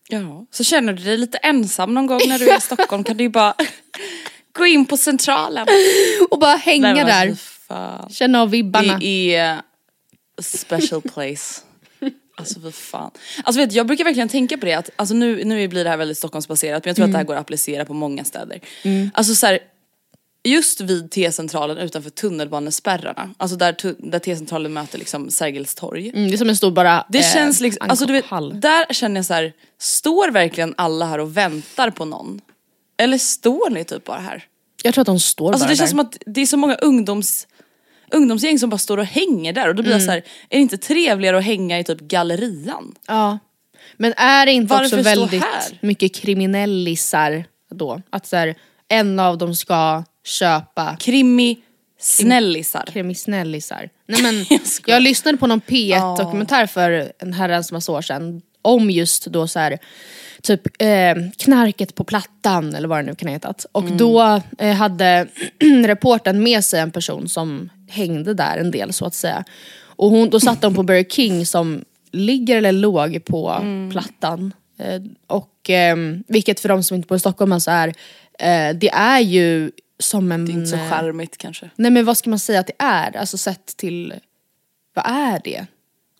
[0.09, 0.45] Ja.
[0.51, 3.23] Så känner du dig lite ensam någon gång när du är i Stockholm kan du
[3.23, 3.53] ju bara
[4.53, 5.67] gå in på centralen.
[6.29, 7.35] Och bara hänga Nej,
[7.67, 8.97] där, känna av vibbarna.
[8.97, 11.61] Det är a special place.
[12.35, 13.11] Alltså för fan.
[13.43, 15.97] Alltså vet, jag brukar verkligen tänka på det att, alltså nu, nu blir det här
[15.97, 18.61] väldigt Stockholmsbaserat men jag tror att det här går att applicera på många städer.
[19.13, 19.59] Alltså så här,
[20.43, 23.75] just vid T-centralen utanför tunnelbanespärrarna, alltså där,
[24.11, 26.09] där T-centralen möter liksom Sergels torg.
[26.09, 28.25] Mm, det är som en stor bara Det eh, känns liksom, alltså du vet,
[28.61, 32.41] där känner jag så här, står verkligen alla här och väntar på någon?
[32.97, 34.43] Eller står ni typ bara här?
[34.83, 35.97] Jag tror att de står Alltså bara det känns där.
[35.97, 37.47] som att det är så många ungdoms,
[38.11, 40.01] ungdomsgäng som bara står och hänger där och då blir Mm.
[40.01, 40.17] jag så här,
[40.49, 42.95] är det inte trevligare att hänga i typ gallerian?
[43.07, 43.39] Ja.
[43.97, 45.43] Men är det inte Varför också väldigt
[45.81, 48.01] mycket kriminellisar då?
[48.09, 48.55] Att så här,
[48.91, 51.57] en av dem ska köpa Krimi
[51.99, 52.83] snällisar.
[52.93, 53.89] krimisnellisar.
[54.07, 58.41] Nej men, Jag jag lyssnade på någon P1 dokumentär för en herrans massa år sedan
[58.61, 59.77] om just då så här
[60.41, 63.65] typ eh, knarket på plattan eller vad det nu kan ha hetat.
[63.71, 63.97] Och Mm.
[63.97, 65.27] då eh, hade
[65.85, 69.43] reporten med sig en person som hängde där en del så att säga.
[69.83, 73.91] Och hon, då satt de på Burger King som ligger eller låg på Mm.
[73.91, 74.53] plattan.
[74.81, 77.87] Eh, och eh, vilket för de som inte bor i Stockholm alltså är,
[78.39, 80.45] eh, det är ju som en...
[80.45, 81.69] Det är inte så eh, charmigt kanske.
[81.75, 83.17] Nej men vad ska man säga att det är?
[83.17, 84.13] Alltså sett till,
[84.93, 85.65] vad är det?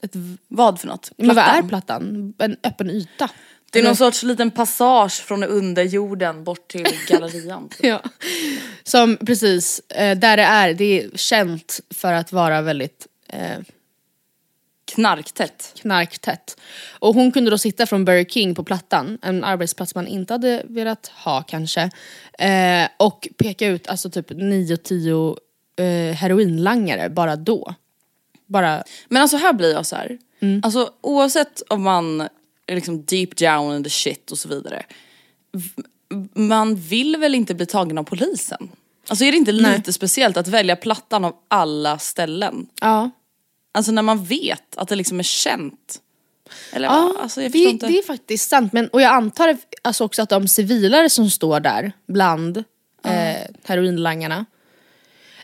[0.04, 0.12] Ett,
[0.47, 1.12] Vad för något?
[1.17, 1.69] men vad är Plattan?
[1.69, 2.34] plattan?
[2.38, 3.30] En öppen yta?
[3.71, 7.69] Det är någon sorts liten passage från underjorden bort till gallerian.
[7.80, 8.02] Ja.
[8.84, 13.60] Som precis, eh, där det är, det är känt för att vara väldigt eh,
[14.95, 15.73] Knarktätt.
[15.82, 16.60] knarktätt.
[16.99, 20.63] Och hon kunde då sitta från Burger King på Plattan, en arbetsplats man inte hade
[20.65, 21.82] velat ha kanske.
[22.39, 25.38] Eh, och peka ut alltså typ 9-10
[25.80, 27.75] eh, heroinlangare bara då.
[28.45, 30.17] Bara, Men alltså här blir jag så här.
[30.63, 32.21] Alltså oavsett om man
[32.67, 34.84] är liksom deep down in the shit och så vidare.
[36.36, 38.69] Man vill väl inte bli tagen av polisen?
[39.08, 39.77] Alltså är det inte Nej.
[39.77, 42.67] lite speciellt att välja Plattan av alla ställen?
[42.82, 43.10] ja.
[43.71, 46.01] Alltså när man vet att det liksom är känt.
[46.73, 47.23] Eller Ja, vad?
[47.23, 47.88] alltså jag det, inte.
[47.88, 48.73] det är faktiskt sant.
[48.73, 52.57] Men, och jag antar alltså också att de civilare som står där bland
[53.03, 54.45] eh, heroinlangarna,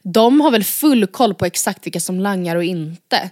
[0.04, 3.30] de har väl full koll på exakt vilka som langar och inte.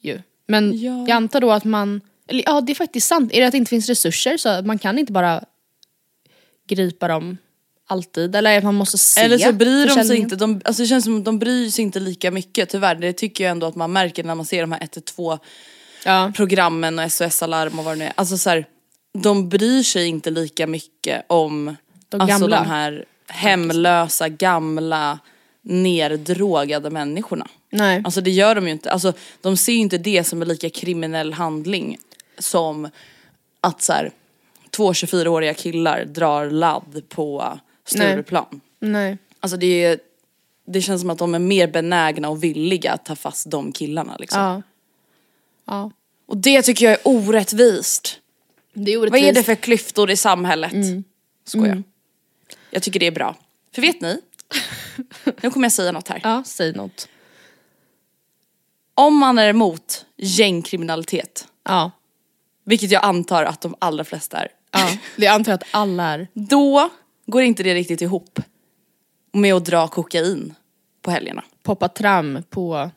[0.00, 0.20] Ju.
[0.46, 0.92] Men Ja.
[1.08, 3.58] jag antar då att man, eller ja det är faktiskt sant, är det att det
[3.58, 5.44] inte finns resurser så att man kan inte bara
[6.68, 7.36] gripa dem
[7.90, 8.36] alltid?
[8.36, 11.04] Eller att man måste se Eller så bryr de sig inte, de, alltså det känns
[11.04, 12.94] som att de bryr sig inte lika mycket tyvärr.
[12.94, 15.38] Det tycker jag ändå att man märker när man ser de här 112
[16.04, 16.32] Ja.
[16.36, 18.12] programmen och SOS-alarm och vad det nu är.
[18.14, 18.64] Alltså så här,
[19.18, 21.76] de bryr sig inte lika mycket om
[22.08, 22.56] De alltså gamla.
[22.60, 25.18] de här hemlösa, gamla,
[25.62, 27.46] neddrogade människorna.
[27.70, 28.02] Nej.
[28.04, 28.92] Alltså det gör de ju inte.
[28.92, 31.98] Alltså de ser ju inte det som en lika kriminell handling
[32.38, 32.88] som
[33.60, 34.10] att så här,
[34.70, 37.58] två 24-åriga killar drar ladd på
[37.90, 38.60] Stureplan.
[38.78, 39.18] Nej.
[39.40, 39.98] Alltså det, är,
[40.66, 44.16] det känns som att de är mer benägna och villiga att ta fast de killarna
[44.16, 44.40] liksom.
[44.42, 44.62] Ja.
[45.64, 45.90] Ja.
[46.26, 48.20] Och det tycker jag är orättvist.
[48.72, 49.28] Det är Vad orättvist.
[49.28, 50.72] är det för klyftor i samhället?
[50.72, 51.04] Mm.
[51.44, 51.82] Skojar.
[52.70, 53.36] Jag tycker det är bra.
[53.74, 54.20] För vet ni?
[55.42, 56.20] nu kommer jag säga något här.
[56.24, 57.08] Ja, säg något.
[58.94, 61.90] Om man är emot gängkriminalitet, Ja.
[62.64, 64.90] vilket jag antar att de allra flesta är, ja.
[65.16, 66.28] Det antar jag att alla är.
[66.32, 66.90] då
[67.30, 68.40] går inte det riktigt ihop
[69.32, 70.54] med att dra kokain
[71.02, 71.44] på helgerna.
[71.62, 72.90] Poppa tram på...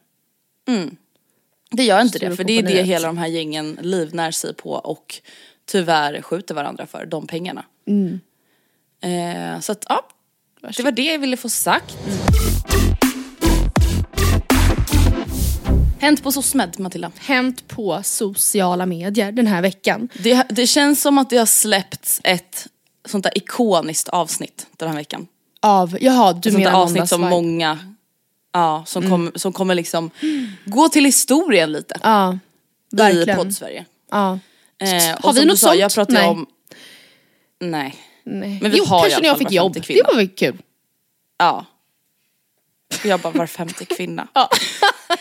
[1.71, 4.71] Det gör inte det, för det är det hela de här gängen livnär sig på
[4.71, 5.21] och
[5.65, 7.65] tyvärr skjuter varandra för, de pengarna.
[7.87, 8.19] Mm.
[9.01, 10.07] Eh, så att ja,
[10.61, 11.95] det var det jag ville få sagt.
[12.05, 12.43] Mm.
[16.03, 17.11] Hänt på SOSMED, Matilda.
[17.19, 20.09] Hänt på sociala medier den här veckan.
[20.23, 22.67] Det, det känns som att det har släppts ett
[23.05, 25.27] sånt där ikoniskt avsnitt den här veckan.
[25.59, 27.79] Av, jaha du Ett sånt där menar avsnitt som många,
[28.51, 28.85] ja, Mm.
[28.85, 30.11] som, kom, som kommer liksom
[30.65, 31.99] gå till historien lite.
[32.03, 33.37] Ja, I verkligen.
[33.37, 33.85] podd-Sverige.
[34.11, 34.39] Ja.
[34.79, 35.79] Eh, Har vi något sa, sånt?
[35.79, 36.27] Jag pratar ju Nej.
[36.29, 36.45] om...
[37.59, 37.95] Nej.
[38.23, 38.59] Nej.
[38.61, 39.83] Men vi jo, har i kanske när jag fick jobb.
[39.83, 40.03] kvinna.
[40.03, 40.57] Det var väl kul.
[41.37, 41.65] Ja.
[43.03, 44.27] Jag bara var femte kvinna.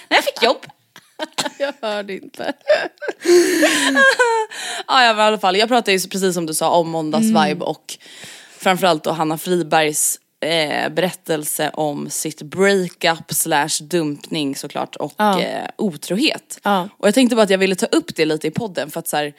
[0.09, 0.67] När jag fick jobb.
[1.63, 2.53] Jag hörde inte.
[4.87, 7.39] Ja, ja men i alla fall, jag pratade ju precis som du sa om måndagsvibe
[7.51, 7.63] Mm.
[7.63, 7.99] och
[8.59, 15.41] framförallt då Hanna Fribergs eh, berättelse om sitt breakup slash dumpning såklart och Ja.
[15.41, 16.61] eh, otrohet.
[16.63, 16.89] Ja.
[16.99, 19.09] Och jag tänkte bara att jag ville ta upp det lite i podden för att
[19.09, 19.33] så här,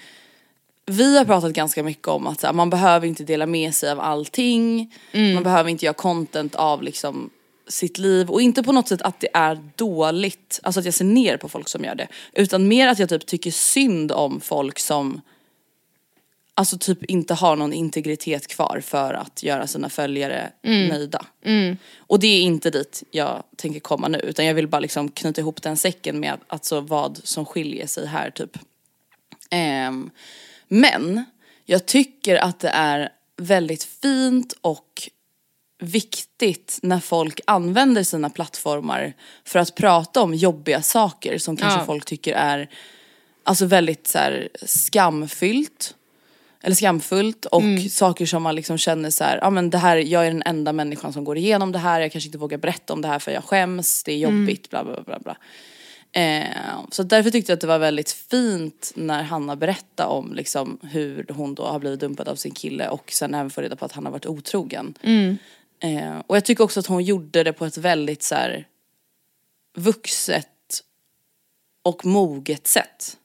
[0.86, 4.00] vi har pratat ganska mycket om att här, man behöver inte dela med sig av
[4.00, 5.34] allting, Mm.
[5.34, 7.30] man behöver inte göra content av liksom
[7.68, 11.06] sitt liv och inte på något sätt att det är dåligt, alltså att jag ser
[11.06, 12.08] ner på folk som gör det.
[12.34, 15.22] Utan mer att jag typ tycker synd om folk som
[16.56, 20.52] alltså typ inte har någon integritet kvar för att göra sina följare
[20.90, 21.26] nöjda.
[21.98, 25.42] Och det är inte dit jag tänker komma nu utan jag vill bara liksom knyta
[25.42, 28.58] ihop den säcken med alltså vad som skiljer sig här typ.
[29.50, 30.10] Ehm,
[30.68, 31.26] men
[31.66, 35.10] jag tycker att det är väldigt fint och
[35.84, 39.14] viktigt när folk använder sina plattformar
[39.46, 41.86] för att prata om jobbiga saker som kanske Ja.
[41.86, 42.70] folk tycker är
[43.44, 45.96] alltså väldigt så här, skamfyllt.
[46.66, 50.28] Eller skamfullt och saker som man liksom känner så här, ja men det här, jag
[50.28, 53.02] är den enda människan som går igenom det här, jag kanske inte vågar berätta om
[53.02, 55.38] det här för jag skäms, det är jobbigt, bla bla bla bla.
[56.22, 56.48] Eh,
[56.92, 61.26] så därför tyckte jag att det var väldigt fint när Hanna berättade om liksom hur
[61.30, 63.92] hon då har blivit dumpad av sin kille och sen även får reda på att
[63.92, 64.94] han har varit otrogen.
[65.84, 68.68] Eh, och jag tycker också att hon gjorde det på ett väldigt så här
[69.76, 70.48] vuxet
[71.84, 73.18] och moget sätt.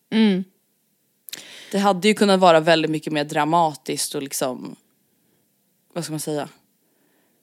[1.73, 4.77] Det hade ju kunnat vara väldigt mycket mer dramatiskt och liksom,
[5.93, 6.49] vad ska man säga,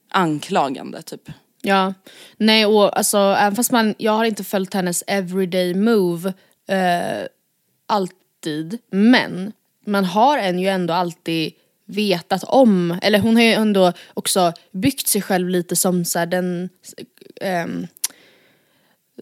[0.10, 1.30] anklagande typ.
[1.62, 1.94] Ja,
[2.38, 6.34] nej och alltså även fast man, jag har inte följt hennes everyday move
[6.68, 7.28] eh,
[7.86, 9.54] alltid, men
[9.86, 11.54] man har en ju ändå alltid
[11.86, 16.70] vetat om, eller hon har ju ändå också byggt sig själv lite som så den
[17.42, 17.88] ehm,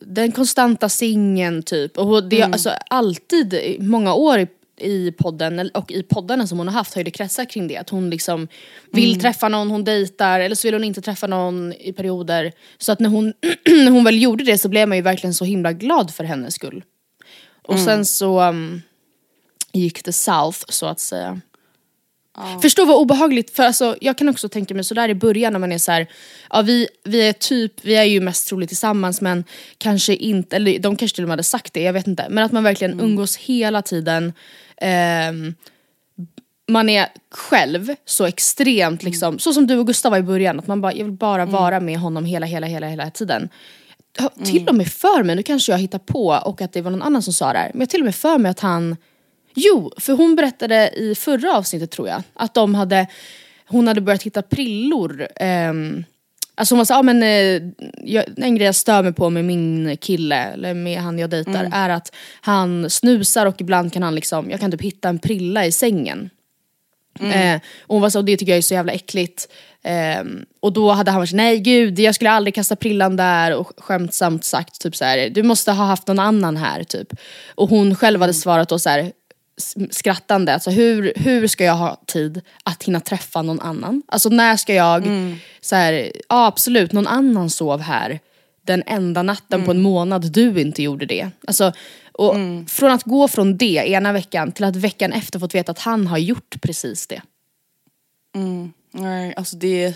[0.01, 1.97] den konstanta singeln typ.
[1.97, 4.47] Och det har alltså alltid många år i,
[4.77, 7.77] i podden och i poddarna som hon har haft har ju det kretsat kring det.
[7.77, 8.47] Att hon liksom
[8.91, 12.51] vill träffa någon, hon dejtar eller så vill hon inte träffa någon i perioder.
[12.77, 13.33] Så att när hon,
[13.65, 16.53] när hon väl gjorde det så blev man ju verkligen så himla glad för hennes
[16.53, 16.83] skull.
[17.61, 18.81] Och sen så um,
[19.71, 21.41] gick det south så att säga.
[22.61, 25.71] Förstå vad obehagligt, för alltså, jag kan också tänka mig sådär i början när man
[25.71, 26.07] är så här,
[26.49, 29.43] ja vi, vi är typ, vi är ju mest troligt tillsammans men
[29.77, 32.25] kanske inte, eller de kanske till och med hade sagt det, jag vet inte.
[32.29, 34.33] Men att man verkligen umgås hela tiden.
[34.77, 35.55] ehm,
[36.67, 40.67] man är själv så extremt liksom, så som du och Gustav var i början, att
[40.67, 43.49] man bara, jag vill bara vara med honom hela, hela, hela, hela tiden.
[44.17, 46.91] Ja, Till och med för mig, nu kanske jag hittar på och att det var
[46.91, 48.97] någon annan som sa det här, men jag till och med för mig att han
[49.55, 53.07] Jo, för hon berättade i förra avsnittet tror jag, att de hade,
[53.67, 55.27] hon hade börjat hitta prillor.
[55.35, 56.03] ehm,
[56.55, 57.61] alltså hon var så, ah, men, eh,
[58.03, 61.69] jag, en grej jag stör mig på med min kille, eller med han jag dejtar,
[61.73, 65.65] är att han snusar och ibland kan han liksom, jag kan typ hitta en prilla
[65.65, 66.29] i sängen.
[67.19, 69.47] Eh, och hon var så, det tycker jag är så jävla äckligt.
[69.83, 73.55] Ehm, och då hade han varit så, nej gud jag skulle aldrig kasta prillan där
[73.55, 77.07] och skämtsamt sagt typ så här, du måste ha haft någon annan här typ.
[77.55, 79.11] Och hon själv hade svarat då så här
[79.89, 84.03] skrattande, alltså hur, hur ska jag ha tid att hinna träffa någon annan?
[84.07, 85.03] Alltså när ska jag,
[85.61, 88.19] så här, ja absolut någon annan sov här
[88.65, 91.29] den enda natten på en månad du inte gjorde det.
[91.47, 91.73] Alltså,
[92.11, 92.35] och
[92.67, 96.07] Från att gå från det ena veckan till att veckan efter fått veta att han
[96.07, 97.21] har gjort precis det.
[98.91, 99.93] Nej, alltså det,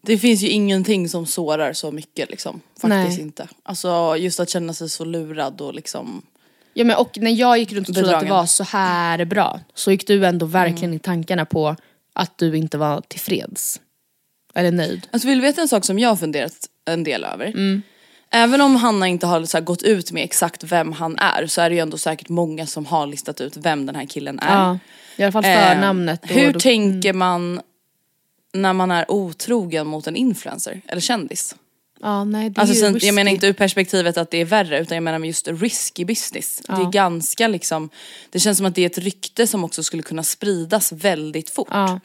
[0.00, 2.60] det finns ju ingenting som sårar så mycket liksom.
[2.80, 3.20] Faktiskt Nej.
[3.20, 3.48] inte.
[3.62, 6.22] Alltså just att känna sig så lurad och liksom.
[6.74, 9.60] Ja, men och när jag gick runt och trodde att det var så här bra
[9.74, 11.76] så gick du ändå verkligen i tankarna på
[12.12, 13.80] att du inte var tillfreds.
[14.54, 15.06] Eller nöjd.
[15.10, 16.52] Alltså vill du veta en sak som jag har funderat
[16.84, 17.52] en del över?
[18.30, 21.68] Även om Hanna inte har så gått ut med exakt vem han är så är
[21.70, 24.54] det ju ändå säkert många som har listat ut vem den här killen är.
[24.54, 24.78] Ja,
[25.16, 26.22] I alla fall Eh, förnamnet.
[26.22, 27.60] då- hur då- tänker man
[28.52, 31.54] när man är otrogen mot en influencer eller kändis?
[32.04, 35.02] Ja, nej, Alltså sen, jag menar inte ur perspektivet att det är värre utan jag
[35.02, 36.62] menar just risky business.
[36.66, 37.90] Det är ganska liksom,
[38.30, 41.68] det känns som att det är ett rykte som också skulle kunna spridas väldigt fort.
[41.70, 42.00] Ja.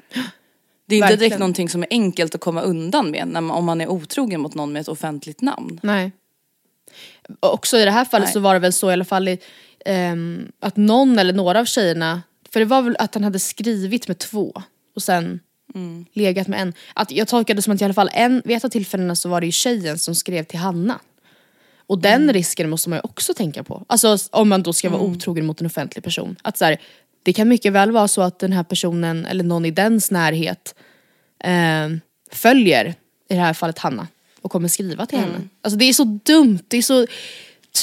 [0.86, 1.40] Det är inte direkt verkligen.
[1.40, 4.56] någonting som är enkelt att komma undan med när man, om man är otrogen mot
[4.56, 5.80] någon med ett offentligt namn.
[5.84, 6.12] Nej.
[7.40, 8.34] Också i det här fallet Nej.
[8.34, 9.40] så var det väl så i alla fall i,
[9.86, 12.22] ehm, att någon eller några av tjejerna,
[12.54, 14.62] för det var väl att han hade skrivit med två
[14.96, 15.40] och sen
[15.76, 16.06] Mm.
[16.14, 16.74] legat med en.
[16.94, 19.42] Att jag tolkade som att i alla fall en, vid ett av tillfällena så var
[19.42, 21.00] det ju tjejen som skrev till Hanna.
[21.88, 22.34] Och den Mm.
[22.34, 23.84] risken måste man ju också tänka på.
[23.88, 26.36] Alltså om man då ska vara otrogen mot en offentlig person.
[26.42, 26.78] Att så här,
[27.24, 30.76] det kan mycket väl vara så att den här personen eller någon i dens närhet
[31.44, 31.90] eh,
[32.32, 32.86] följer,
[33.30, 34.08] i det här fallet Hanna,
[34.42, 35.32] och kommer skriva till Mm.
[35.32, 35.48] henne.
[35.62, 37.08] Alltså det är så dumt, det är så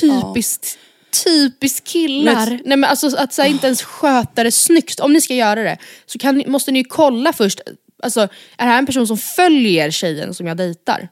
[0.00, 0.78] typiskt
[1.24, 2.46] Typiskt killar.
[2.46, 5.00] Men- Nej, men alltså, att så här, inte ens sköta det snyggt.
[5.00, 7.60] Om ni ska göra det så kan, måste ni ju kolla först.
[8.02, 8.28] Alltså, är
[8.66, 11.08] det här en person som följer tjejen som jag dejtar?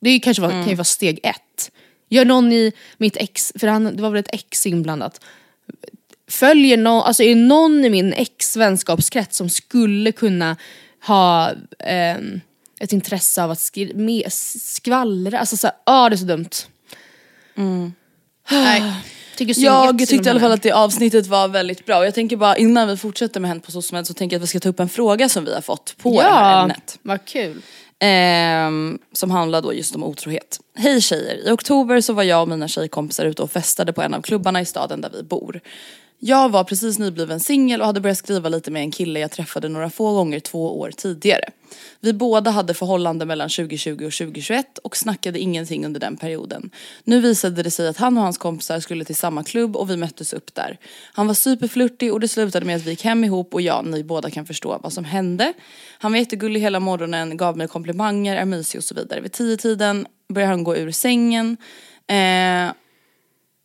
[0.00, 1.70] Det är kanske var, kan ju vara steg ett.
[2.10, 5.20] Gör någon i mitt ex, för han, det var väl ett ex inblandat.
[6.30, 10.56] Följer någon, alltså är det någon i min ex vänskapskrets som skulle kunna
[11.06, 12.40] ha ehm,
[12.80, 16.48] ett intresse av att skri- med, skvallra, alltså såhär, ah det är så dumt.
[18.50, 19.23] Nej, tycker synd-
[19.64, 22.56] Jag tyckte i alla fall att det avsnittet var väldigt bra och jag tänker bara
[22.56, 24.80] innan vi fortsätter med Hänt på SOSMED så tänker jag att vi ska ta upp
[24.80, 26.98] en fråga som vi har fått på det här ämnet.
[27.02, 27.62] vad kul.
[27.98, 30.60] Ehm, som handlar då just om otrohet.
[30.76, 34.14] Hej tjejer, i oktober så var jag och mina tjejkompisar ute och festade på en
[34.14, 35.60] av klubbarna i staden där vi bor.
[36.18, 39.68] Jag var precis nybliven singel och hade börjat skriva lite med en kille jag träffade
[39.68, 41.44] några få gånger två år tidigare.
[42.00, 46.70] Vi båda hade förhållande mellan 2020 och 2021 och snackade ingenting under den perioden.
[47.04, 49.96] Nu visade det sig att han och hans kompisar skulle till samma klubb och vi
[49.96, 50.78] möttes upp där.
[51.12, 54.04] Han var superflörtig och det slutade med att vi gick hem ihop och ja, ni
[54.04, 55.52] båda kan förstå vad som hände.
[55.98, 59.20] Han var jättegullig hela morgonen, gav mig komplimanger, är mysig och så vidare.
[59.20, 61.56] Vid tio tiden började han gå ur sängen.
[62.06, 62.72] Eh,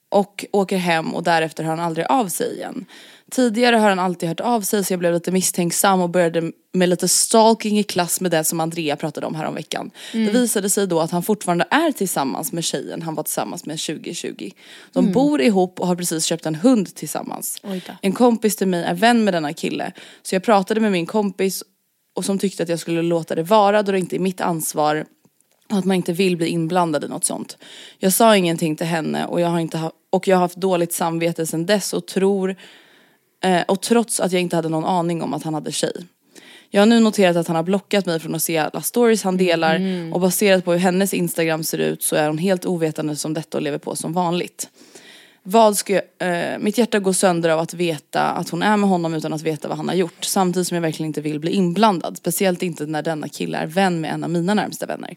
[0.10, 2.86] och åker hem och därefter hör han aldrig av sig igen.
[3.32, 6.90] Tidigare har han alltid hört av sig så jag blev lite misstänksam och började med
[6.90, 9.92] lite stalking i klass med det som Andrea pratade om här om veckan.
[10.12, 13.80] Det visade sig då att han fortfarande är tillsammans med tjejen han var tillsammans med
[13.80, 14.50] 2020.
[14.94, 17.60] De bor ihop och har precis köpt en hund tillsammans.
[18.02, 19.92] En kompis till mig är vän med denna kille
[20.22, 21.64] så jag pratade med min kompis
[22.16, 25.06] och som tyckte att jag skulle låta det vara då det inte är mitt ansvar
[25.70, 27.58] att man inte vill bli inblandad i något sånt.
[27.98, 30.94] Jag sa ingenting till henne och jag har, inte ha- och jag har haft dåligt
[30.94, 32.56] samvete sedan dess och tror
[33.44, 35.94] eh, och trots att jag inte hade någon aning om att han hade tjej.
[36.72, 39.38] Jag har nu noterat att han har blockat mig från att se alla stories han
[39.38, 39.82] delar
[40.14, 43.58] och baserat på hur hennes instagram ser ut så är hon helt ovetande som detta
[43.58, 44.70] och lever på som vanligt.
[45.44, 46.04] vad ska jag,
[46.54, 49.42] eh, mitt hjärta går sönder av att veta att hon är med honom utan att
[49.42, 50.24] veta vad han har gjort.
[50.26, 52.18] Samtidigt som jag verkligen inte vill bli inblandad.
[52.18, 55.16] Speciellt inte när denna kille är vän med en av mina närmsta vänner.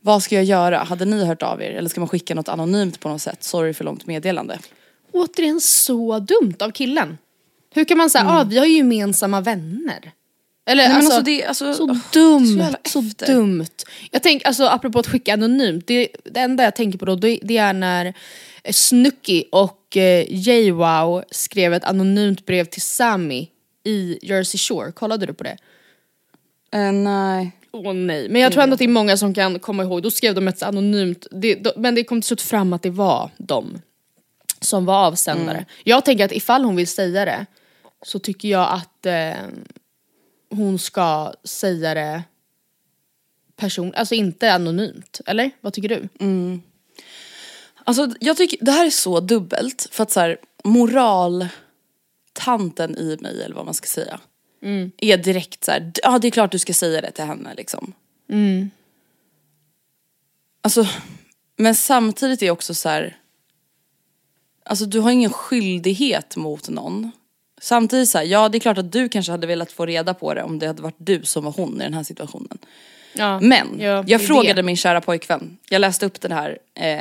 [0.00, 0.78] Vad ska jag göra?
[0.78, 1.70] Hade ni hört av er?
[1.70, 3.42] Eller ska man skicka något anonymt på något sätt?
[3.44, 4.58] Sorry för långt meddelande.
[5.12, 7.18] Återigen så dumt av killen.
[7.74, 10.12] Hur kan man säga, ah, vi har ju gemensamma vänner.
[10.68, 10.96] Eller Mm.
[10.96, 13.66] men alltså, alltså, det- alltså, så åh, dumt, så så, dumt.
[14.10, 17.38] Jag tänker, alltså apropå att skicka anonymt, det, det enda jag tänker på då det,
[17.42, 18.06] det är när
[18.64, 23.48] eh, Snooki och eh, JWoww skrev ett anonymt brev till Sammy
[23.84, 24.92] i Jersey Shore.
[24.92, 25.56] Kollade du på det?
[26.72, 27.52] Eh, nej.
[27.76, 30.10] Åh nej, men jag tror ändå att det är många som kan komma ihåg, då
[30.10, 33.30] skrev de ett anonymt, det, då, men det kom till slut fram att det var
[33.36, 33.78] de
[34.60, 35.64] som var avsändare.
[35.84, 37.46] Jag tänker att ifall hon vill säga det
[38.02, 39.34] så tycker jag att eh,
[40.50, 42.22] hon ska säga det
[43.56, 45.50] person, alltså inte anonymt, eller?
[45.60, 46.08] Vad tycker du?
[47.84, 53.42] Alltså jag tycker det här är så dubbelt för att så här, moraltanten i mig
[53.42, 54.20] eller vad man ska säga
[54.98, 57.92] är direkt så ja det är klart du ska säga det till henne liksom.
[60.62, 60.86] Alltså,
[61.56, 63.16] men samtidigt är det också så här,
[64.64, 67.10] alltså du har ingen skyldighet mot någon.
[67.60, 70.34] Samtidigt så här, ja det är klart att du kanske hade velat få reda på
[70.34, 72.58] det om det hade varit du som var hon i den här situationen.
[73.18, 74.62] Ja, Men ja, jag frågade det.
[74.62, 77.00] min kära pojkvän, jag läste upp den här eh,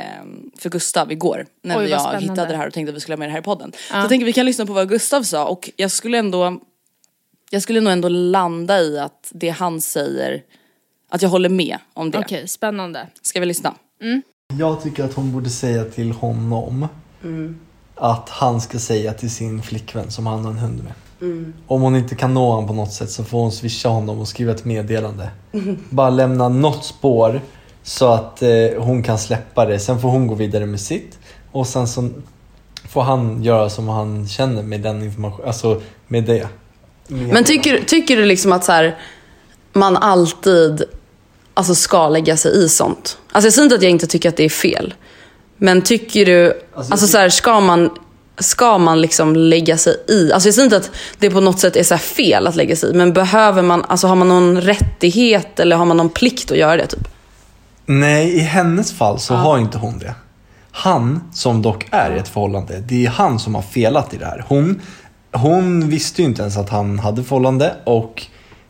[0.57, 2.31] för Gustav igår när Oj, jag spännande.
[2.31, 3.71] hittade det här och tänkte att vi skulle ha med det här i podden.
[3.89, 6.61] Så jag tänker vi kan lyssna på vad Gustav sa och jag skulle ändå
[7.55, 10.43] jag skulle nog ändå landa i att det han säger,
[11.09, 12.19] att jag håller med om det.
[12.19, 13.07] Okej, spännande.
[13.21, 13.75] Ska vi lyssna?
[14.57, 16.87] Jag tycker att hon borde säga till honom
[17.95, 20.93] att han ska säga till sin flickvän som han har en hund med.
[21.67, 24.27] Om hon inte kan nå honom på något sätt så får hon swisha honom och
[24.27, 25.29] skriva ett meddelande.
[25.89, 27.41] Bara lämna något spår
[27.83, 29.79] så att eh, hon kan släppa det.
[29.79, 31.19] Sen får hon gå vidare med sitt.
[31.51, 32.09] Och sen så
[32.89, 36.47] får han göra som han känner med den informationen, alltså med det.
[37.07, 38.97] Men tycker, tycker du liksom att så här,
[39.73, 40.83] man alltid
[41.53, 43.17] alltså, ska lägga sig i sånt?
[43.31, 44.93] Alltså jag säger inte att jag inte tycker att det är fel.
[45.57, 47.89] Men tycker du, Alltså, alltså, så här, ska man
[48.37, 50.31] Ska man liksom lägga sig i?
[50.31, 52.89] Alltså jag säger inte att det på något sätt är så fel att lägga sig
[52.89, 52.93] i.
[52.93, 56.77] Men behöver man, alltså har man någon rättighet eller har man någon plikt att göra
[56.77, 57.07] det typ?
[57.85, 60.15] Nej, i hennes fall så har inte hon det.
[60.71, 64.25] Han, som dock är i ett förhållande, det är han som har felat i det
[64.25, 64.45] här.
[64.47, 64.81] Hon,
[65.37, 68.23] hon visste ju inte ens att han hade förhållande och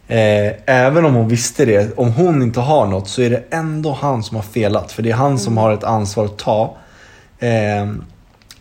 [0.07, 3.91] eh, även om hon visste det, om hon inte har något så är det ändå
[4.01, 4.91] han som har felat.
[4.91, 6.78] För det är han som har ett ansvar att ta.
[7.39, 7.91] Eh,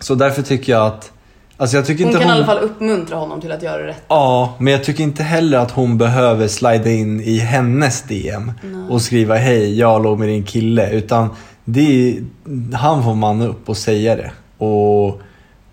[0.01, 1.11] så därför tycker jag att
[1.57, 2.59] Alltså jag tycker inte hon...
[2.59, 4.03] uppmuntra honom till att göra rätt.
[4.09, 8.53] Ja, men jag tycker inte heller att hon behöver slida in i hennes DM
[8.91, 10.91] och skriva hej, jag låg med din kille.
[10.91, 11.29] Utan
[11.65, 12.25] det är,
[12.77, 14.33] han får manna upp och säga det.
[14.65, 15.21] Och,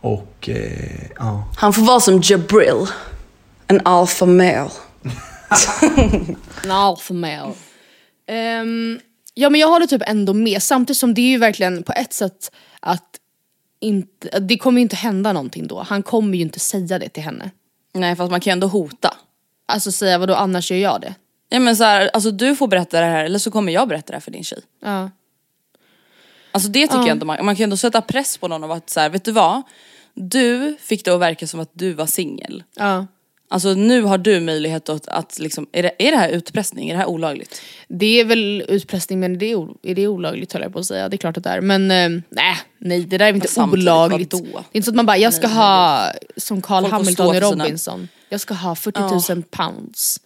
[0.01, 1.43] och eh, ja.
[1.57, 2.87] Han får vara som Jabril.
[3.67, 4.69] En alpha male.
[6.63, 7.53] En alpha male.
[8.27, 8.99] Ehm,
[9.33, 12.13] ja men jag håller typ ändå med, samtidigt som det är ju verkligen på ett
[12.13, 13.19] sätt att
[13.79, 15.81] inte, det kommer ju inte hända någonting då.
[15.81, 17.51] Han kommer ju inte säga det till henne.
[17.93, 19.13] Nej fast man kan ju ändå hota.
[19.65, 21.15] Alltså säga vadå annars gör jag det.
[21.49, 24.07] Ja men så här, alltså du får berätta det här eller så kommer jag berätta
[24.07, 24.61] det här för din tjej.
[24.83, 25.09] Ja.
[26.51, 28.89] Alltså det tycker jag ändå man, man kan ändå sätta press på någon och att
[28.89, 29.61] så här, vet du vad?
[30.14, 32.64] Du fick det att verka som att du var singel.
[32.76, 33.07] ja.
[33.53, 36.89] Alltså nu har du möjlighet att, att liksom, är det, är det här utpressning?
[36.89, 37.62] Är det här olagligt?
[37.88, 41.09] Det är väl utpressning men det är, är det olagligt höll jag på att säga.
[41.09, 41.62] Det är klart att det är.
[41.62, 44.34] Men eh, nej, nej det där är inte Fast samtidigt, olagligt.
[44.34, 44.45] vadå?
[44.45, 47.39] Det är inte så att man bara, jag ska Nej, ha som Carl Hamilton i
[47.39, 48.07] för sina- Robinson.
[48.30, 50.20] Jag ska ha 40 000 pounds.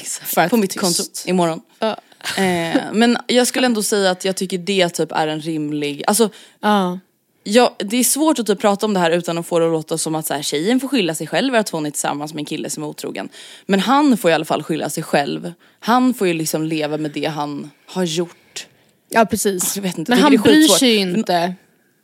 [0.00, 0.50] Exakt.
[0.50, 1.60] På mitt konto imorgon.
[1.78, 1.96] Ja.
[2.42, 6.28] Eh, men jag skulle ändå säga att jag tycker det typ är en rimlig, alltså
[6.60, 6.98] Ja.
[7.44, 9.72] Ja, det är svårt att typ prata om det här utan att få det att
[9.72, 12.40] låta som att så här, tjejen får skylla sig själv att hon är tillsammans med
[12.40, 13.28] en kille som är otrogen.
[13.66, 15.52] Men han får i alla fall skylla sig själv.
[15.80, 18.66] Han får ju liksom leva med det han har gjort.
[19.08, 19.76] ja precis.
[19.76, 21.54] Jag vet inte, men han bryr sig ju inte.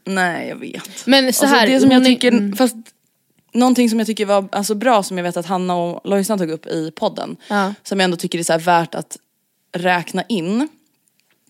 [0.05, 1.07] Nej, jag vet.
[1.07, 2.57] Men så Alltså, här, det som jag tycker, mm.
[2.57, 2.77] fast
[3.53, 6.51] någonting som jag tycker var alltså, bra som jag vet att Hanna och Lojsan tog
[6.51, 7.37] upp i podden.
[7.49, 7.75] Ja.
[7.83, 9.19] Som jag ändå tycker är så värt att
[9.73, 10.69] räkna in.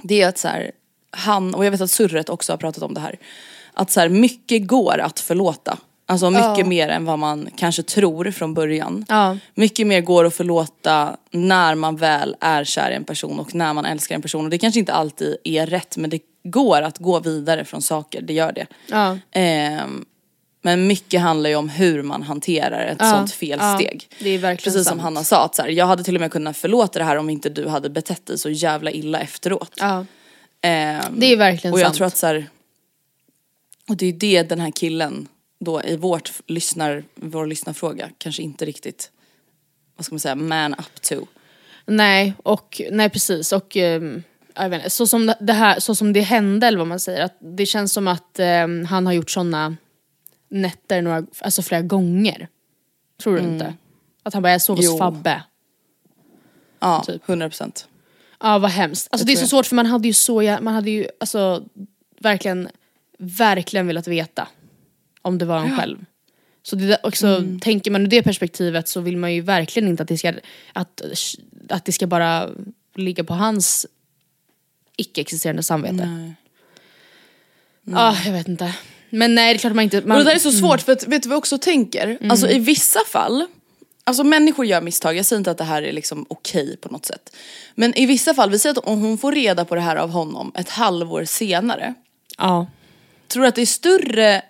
[0.03, 0.71] Det är att så här,
[1.11, 3.19] han, och jag vet att Surret också har pratat om det här.
[3.79, 5.79] Att så här, mycket går att förlåta.
[6.07, 6.65] Alltså mycket Ja.
[6.67, 9.05] mer än vad man kanske tror från början.
[9.09, 9.37] Ja.
[9.55, 13.73] Mycket mer går att förlåta när man väl är kär i en person och när
[13.75, 14.45] man älskar en person.
[14.45, 18.23] Och det kanske inte alltid är rätt men det går att gå vidare från saker,
[18.23, 18.67] det gör det.
[18.87, 19.19] Ja.
[19.33, 20.05] Ehm,
[20.63, 24.07] men mycket handlar ju om hur man hanterar ett Ja, sånt felsteg.
[24.11, 25.03] ja, det är verkligen Precis som sant.
[25.03, 27.31] Hanna sa, att så här, jag hade till och med kunnat förlåta det här om
[27.31, 29.73] inte du hade betett dig så jävla illa efteråt.
[29.77, 30.05] Ja.
[30.63, 31.97] Ehm, Det är verkligen Och jag sant.
[31.97, 32.47] tror att så här,
[33.89, 35.29] Och det är det den här killen
[35.61, 39.11] då i vårt lyssnar, vår lyssnarfråga kanske inte riktigt,
[39.97, 41.27] vad ska man säga, man up to.
[41.87, 43.53] Nej, och, nej precis.
[43.53, 44.23] Och, ehm,
[44.55, 47.25] jag vet inte, så, som det här, så som det hände, eller vad man säger,
[47.25, 49.77] att det känns som att ehm, han har gjort såna
[50.49, 52.49] nätter några, alltså flera gånger.
[53.23, 53.75] Tror du inte?
[54.23, 54.95] Att han bara, jag sov hos Mm.
[54.95, 54.99] Jo.
[54.99, 55.43] Fabbe.
[56.81, 57.29] Ja, Typ.
[57.29, 57.89] 100 procent.
[58.41, 59.09] Ja vad hemskt.
[59.11, 61.65] Alltså det är så svårt för man hade ju så, man hade ju alltså
[62.21, 62.69] verkligen,
[63.19, 64.49] verkligen velat veta
[65.23, 66.05] om det var en själv.
[66.63, 67.61] Så det också, Mm.
[67.61, 70.33] tänker man ur det perspektivet så vill man ju verkligen inte att det ska,
[70.73, 71.03] att,
[71.69, 72.49] att det ska bara
[72.95, 73.87] ligga på hans
[74.97, 76.33] icke-existerande samvete.
[77.85, 78.75] Ja, jag vet inte.
[79.11, 80.01] Men nej, det är klart man inte...
[80.01, 82.19] Man, Och det där är så svårt för att, vet du vad jag också tänker?
[82.31, 83.47] Alltså i vissa fall,
[84.05, 87.07] alltså människor gör misstag, jag säger inte att det här är liksom okej på något
[87.07, 87.37] sätt.
[87.75, 90.11] Men i vissa fall, vi säger att om hon får reda på det här av
[90.11, 91.95] honom ett halvår senare.
[92.39, 92.67] Ja.
[93.29, 94.43] Tror du att det är större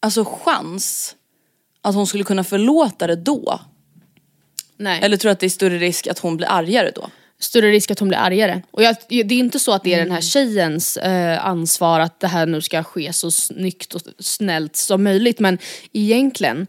[0.00, 1.16] alltså, chans
[1.82, 3.60] att hon skulle kunna förlåta det då?
[4.76, 5.00] Nej.
[5.02, 7.10] Eller tror du att det är större risk att hon blir argare då?
[7.38, 8.62] större risk att hon blir argare.
[8.70, 12.20] Och jag, det är inte så att det är den här tjejens eh, ansvar att
[12.20, 15.58] det här nu ska ske så snyggt och snällt som möjligt men
[15.92, 16.66] egentligen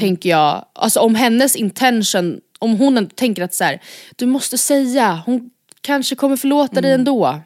[0.00, 3.82] tänker jag, alltså om hennes intention, om hon tänker att så här,
[4.16, 5.50] du måste säga, hon
[5.86, 7.40] kanske kommer förlåta dig ändå,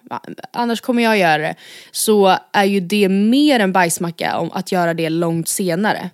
[0.52, 1.54] annars kommer jag göra det.
[1.90, 6.10] Så är ju det mer en bajsmacka om att göra det långt senare.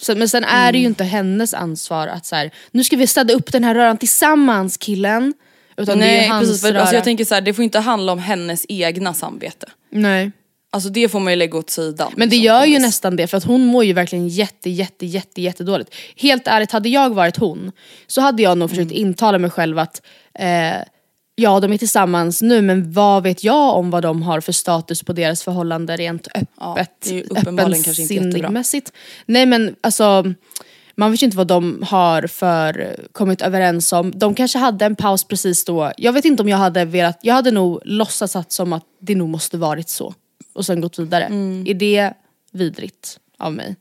[0.00, 3.06] Så, men sen är det ju inte hennes ansvar att så här, nu ska vi
[3.06, 5.34] städa upp den här röran tillsammans killen.
[5.76, 7.78] Utan det är Nej hans precis, för, alltså, jag tänker så här, det får inte
[7.78, 9.66] handla om hennes egna samvete.
[9.90, 10.32] Nej.
[10.74, 12.12] Alltså det får man ju lägga åt sidan.
[12.16, 15.06] Men det liksom, gör ju nästan det för att hon mår ju verkligen jätte jätte
[15.06, 15.94] jätte jätte dåligt.
[16.16, 17.72] Helt ärligt, hade jag varit hon
[18.06, 19.06] så hade jag nog försökt Mm.
[19.06, 20.02] intala mig själv att
[20.38, 20.74] eh,
[21.36, 25.02] ja de är tillsammans nu men vad vet jag om vad de har för status
[25.02, 26.90] på deras förhållande rent öppet.
[27.04, 28.28] det är ju uppenbarligen kanske inte jättebra.
[28.28, 28.92] öppensinnigmässigt.
[29.26, 30.24] Nej men alltså
[30.96, 34.12] man vet ju inte vad de har för kommit överens om.
[34.16, 35.92] De kanske hade en paus precis då.
[35.96, 39.14] Jag vet inte om jag hade velat, jag hade nog låtsats att som att det
[39.14, 40.14] nog måste varit så.
[40.54, 41.24] Och sen gått vidare.
[41.24, 41.66] Mm.
[41.66, 42.12] Är det
[42.52, 43.76] vidrigt av mig?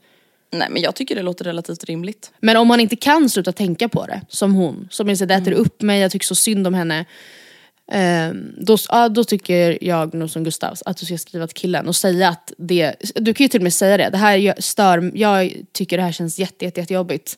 [0.52, 2.32] Nej men jag tycker det låter relativt rimligt.
[2.40, 5.48] Men om man inte kan sluta tänka på det, som hon, som så det äter
[5.48, 5.60] Mm.
[5.60, 7.06] upp mig, jag tycker så synd om henne.
[7.92, 11.88] ehm, då, ja, då tycker jag nog som Gustavs att du ska skriva till killen
[11.88, 15.12] och säga att det, du kan ju till och med säga det, det här stör,
[15.16, 17.38] jag tycker det här känns jätte, jätte, jättejobbigt.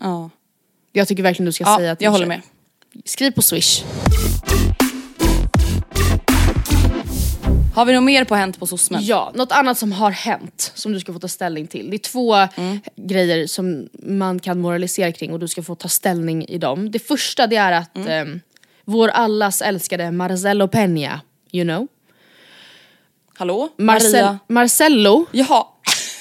[0.00, 0.30] Ja,
[0.92, 2.42] Jag tycker verkligen du ska ja säga att jag håller med.
[3.04, 3.82] Skriv på swish.
[7.76, 9.00] Har vi något mer på Hänt på SOSMen?
[9.04, 11.90] Ja, något annat som har hänt som du ska få ta ställning till.
[11.90, 12.80] Det är två Mm.
[12.96, 16.90] grejer som man kan moralisera kring och du ska få ta ställning i dem.
[16.90, 18.32] Det första det är att Mm.
[18.32, 18.38] eh,
[18.84, 21.18] vår allas älskade Marcelo Peña,
[21.52, 21.86] you know?
[23.38, 23.68] Hallå?
[23.78, 24.38] Marcel- Maria?
[24.48, 25.26] Marcello.
[25.32, 25.64] Jaha.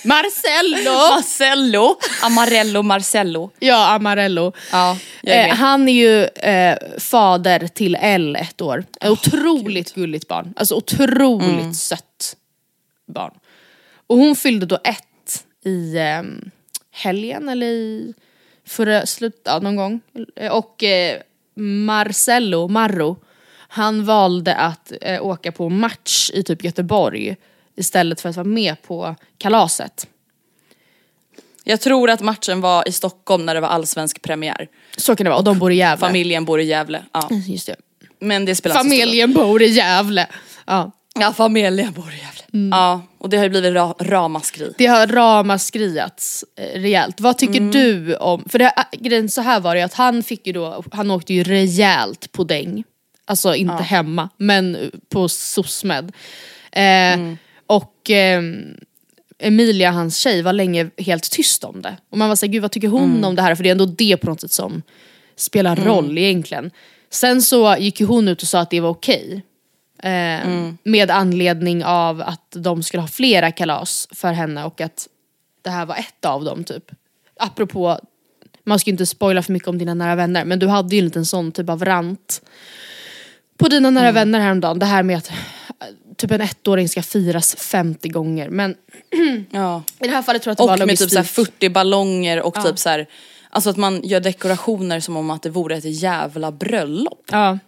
[0.06, 0.92] Marcello!
[1.16, 1.98] Marcello.
[2.24, 3.52] Amarello Marcello.
[3.60, 4.54] ja, Amarello.
[4.72, 8.84] Ja, Eh, han är ju eh, fader till L ett år.
[9.02, 10.54] Ett otroligt gulligt barn.
[10.58, 11.74] Alltså otroligt Mm.
[11.74, 12.36] sött
[13.08, 13.34] barn.
[14.08, 16.22] Och hon fyllde då ett i eh,
[16.92, 18.14] helgen eller i
[18.68, 20.02] förra slut, ja, någon gång.
[20.52, 21.22] Och eh,
[21.86, 23.18] Marcello, Marro,
[23.68, 27.36] han valde att eh, åka på match i typ Göteborg
[27.78, 30.08] istället för att vara med på kalaset.
[31.64, 34.68] Jag tror att matchen var i Stockholm när det var allsvensk premiär.
[34.98, 36.08] Så kan det vara, och de bor i Gävle.
[36.08, 37.04] Familjen bor i Gävle.
[37.14, 37.30] Ja.
[37.48, 37.76] Just det.
[38.20, 38.84] Men det spelar inte.
[38.90, 40.28] Familjen bor i Gävle.
[40.66, 40.92] Ja.
[41.20, 42.70] Ja, familjen bor i Gävle.
[42.72, 44.74] Ja, och det har ju blivit ra- ramaskri.
[44.78, 47.20] Det har ramaskriats eh, rejält.
[47.22, 47.72] Vad tycker Mm.
[47.72, 50.84] du om, för det, äh, grejen så här var det att han fick ju då,
[50.92, 52.84] han åkte ju rejält på däng.
[53.26, 56.12] Alltså inte hemma, men på SOSMED.
[56.72, 56.82] Eh,
[57.14, 57.38] Mm.
[57.68, 58.78] Och ehm,
[59.40, 61.98] Emilia, hans tjej, var länge helt tyst om det.
[62.10, 63.24] Och man var såhär, gud vad tycker hon Mm.
[63.24, 63.56] om det här?
[63.56, 64.82] För det är ändå det på något sätt som
[65.36, 66.72] spelar roll egentligen.
[67.10, 69.42] Sen så gick ju hon ut och sa att det var okej.
[70.04, 75.08] Eh, Med anledning av att de skulle ha flera kalas för henne och att
[75.62, 76.92] det här var ett av dem typ.
[77.40, 78.00] Apropå,
[78.64, 81.00] man ska ju inte spoila för mycket om dina nära vänner men du hade ju
[81.00, 82.42] en liten sån typ av rant
[83.58, 84.80] på dina nära vänner häromdagen.
[84.80, 85.36] Det här med att eh,
[86.16, 88.50] typ en ettåring ska firas 50 gånger.
[88.50, 88.76] Men
[89.52, 89.84] Ja.
[90.00, 91.08] i det här fallet tror jag att det var Och med logistik.
[91.10, 93.08] typ så här 40 ballonger och typ så här,
[93.50, 97.24] alltså att man gör dekorationer som om att det vore ett jävla bröllop.
[97.32, 97.60] ja.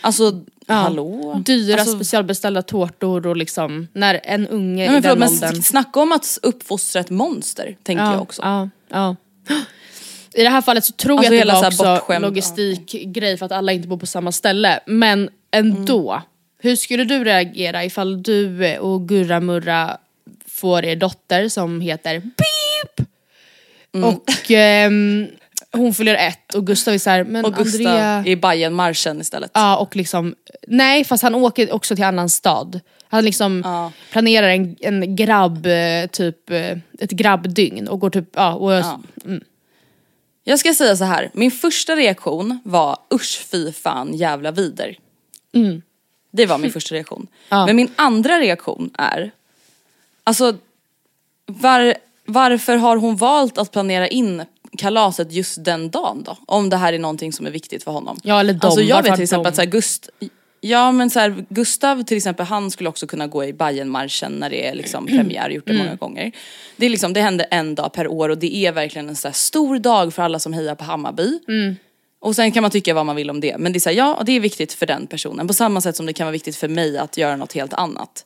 [0.00, 0.74] Alltså, Ja.
[0.74, 1.42] hallå?
[1.44, 5.48] Dyra alltså, specialbeställda tårtor och liksom när en unge Nej, i men förlåt, den men
[5.50, 5.62] åldern.
[5.62, 8.42] snacka om att uppfostra ett monster, tänker ja, jag också.
[8.42, 9.16] Ja, ja.
[10.34, 13.46] I det här fallet så tror Alltså jag att det var också bortskämd- logistikgrej för
[13.46, 14.80] att alla inte bor på samma ställe.
[14.86, 16.22] Men ändå,
[16.64, 19.98] Hur skulle du reagera ifall du och Gurra Murra
[20.46, 23.08] får er dotter som heter Beep?
[23.94, 24.08] Mm.
[24.08, 25.26] Och ehm,
[25.72, 28.26] hon fyller ett och Gustav är såhär, men Och Gustav Andrea...
[28.26, 29.50] i Bajenmarschen istället.
[29.54, 30.34] Ja och liksom,
[30.66, 32.80] nej fast han åker också till annan stad.
[33.08, 33.92] Han liksom Ja.
[34.12, 39.00] planerar en, en grabb, eh, typ eh, ett grabbdygn och går typ, ja, och, Ja.
[40.44, 41.30] Jag ska säga så här.
[41.34, 44.96] min första reaktion var usch fy fan jävla vider.
[46.36, 47.26] Det var min första reaktion.
[47.48, 47.66] Ja.
[47.66, 49.30] Men min andra reaktion är,
[50.24, 50.56] alltså
[51.46, 51.94] var,
[52.26, 54.44] varför har hon valt att planera in
[54.78, 56.36] kalaset just den dagen då?
[56.46, 58.18] Om det här är någonting som är viktigt för honom.
[58.22, 58.66] Ja, eller de.
[58.66, 59.48] Alltså jag vet till exempel de?
[59.48, 60.08] att så här, Gust,
[60.60, 64.50] ja men så här, Gustav till exempel han skulle också kunna gå i Bajenmarschen när
[64.50, 65.86] det är liksom premiär, gjort det Mm.
[65.86, 66.32] många gånger.
[66.76, 69.32] Det, är liksom, det händer en dag per år och det är verkligen en så
[69.32, 71.38] stor dag för alla som hejar på Hammarby.
[71.48, 71.76] Mm.
[72.24, 73.58] Och sen kan man tycka vad man vill om det.
[73.58, 75.46] Men det är så här, ja det är viktigt för den personen.
[75.46, 78.24] På samma sätt som det kan vara viktigt för mig att göra något helt annat.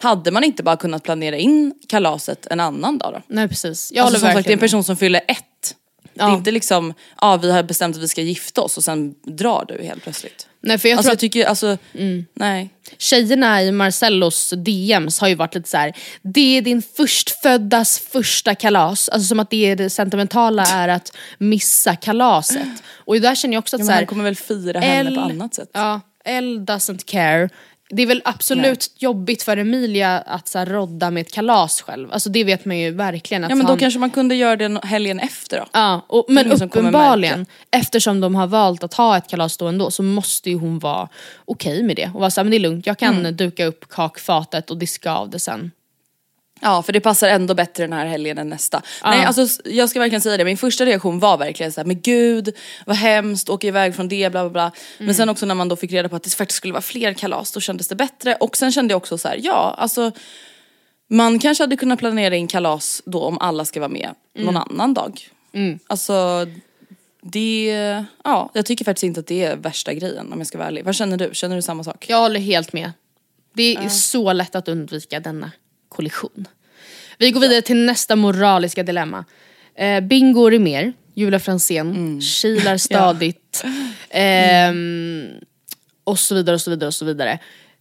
[0.00, 3.22] Hade man inte bara kunnat planera in kalaset en annan dag då?
[3.26, 5.76] Nej precis, jag alltså, som sagt, det är en person som fyller ett.
[6.14, 6.34] Det är Ja.
[6.36, 9.84] inte liksom, ja vi har bestämt att vi ska gifta oss och sen drar du
[9.84, 10.46] helt plötsligt.
[10.62, 11.78] Nej för jag alltså tror jag att tycker, alltså,
[12.34, 12.70] nej.
[12.98, 15.92] tjejerna i Marcellos DMs har ju varit lite så här.
[16.22, 19.08] det är din förstföddas första kalas.
[19.08, 22.68] Alltså som att det, är det sentimentala är att missa kalaset.
[22.94, 25.20] Och där känner jag också att Ja, så här, han kommer väl fira henne på
[25.20, 25.70] annat sätt.
[25.72, 27.48] Ja, L doesn't care.
[27.92, 32.12] Det är väl absolut jobbigt för Emilia att så här, rodda med ett kalas själv.
[32.12, 33.44] Alltså det vet man ju verkligen.
[33.44, 35.66] Att Ja men han, då kanske man kunde göra det helgen efter då.
[35.72, 40.02] Ja, och, men uppenbarligen, eftersom de har valt att ha ett kalas då ändå så
[40.02, 41.08] måste ju hon vara
[41.44, 42.10] okej med det.
[42.14, 43.36] Och vara såhär, men det är lugnt, jag kan Mm.
[43.36, 45.70] duka upp kakfatet och diska av det sen.
[46.60, 48.82] Ja för det passar ändå bättre den här helgen än nästa.
[49.02, 49.10] Ja.
[49.10, 52.54] Nej alltså jag ska verkligen säga det, min första reaktion var verkligen såhär, men gud
[52.86, 54.72] vad hemskt, åka iväg från det bla bla bla.
[54.98, 55.14] Men Mm.
[55.14, 57.52] sen också när man då fick reda på att det faktiskt skulle vara fler kalas,
[57.52, 58.34] då kändes det bättre.
[58.34, 60.12] Och sen kände jag också så här: ja alltså
[61.10, 64.62] man kanske hade kunnat planera in kalas då om alla ska vara med någon Mm.
[64.70, 65.20] annan dag.
[65.86, 66.46] Alltså
[67.22, 70.68] det, ja jag tycker faktiskt inte att det är värsta grejen om jag ska vara
[70.68, 70.84] ärlig.
[70.84, 71.30] Vad känner du?
[71.32, 72.04] Känner du samma sak?
[72.08, 72.92] Jag håller helt med.
[73.54, 75.50] Det är så lätt att undvika denna
[75.90, 76.48] kollision.
[77.18, 79.24] Vi går vidare till nästa moraliska dilemma.
[79.74, 82.20] Eh, Bingo Rimér, Julia Franzén, Mm.
[82.20, 83.64] kilar stadigt.
[84.10, 85.28] ehm,
[86.04, 87.38] och så vidare och så vidare och så vidare.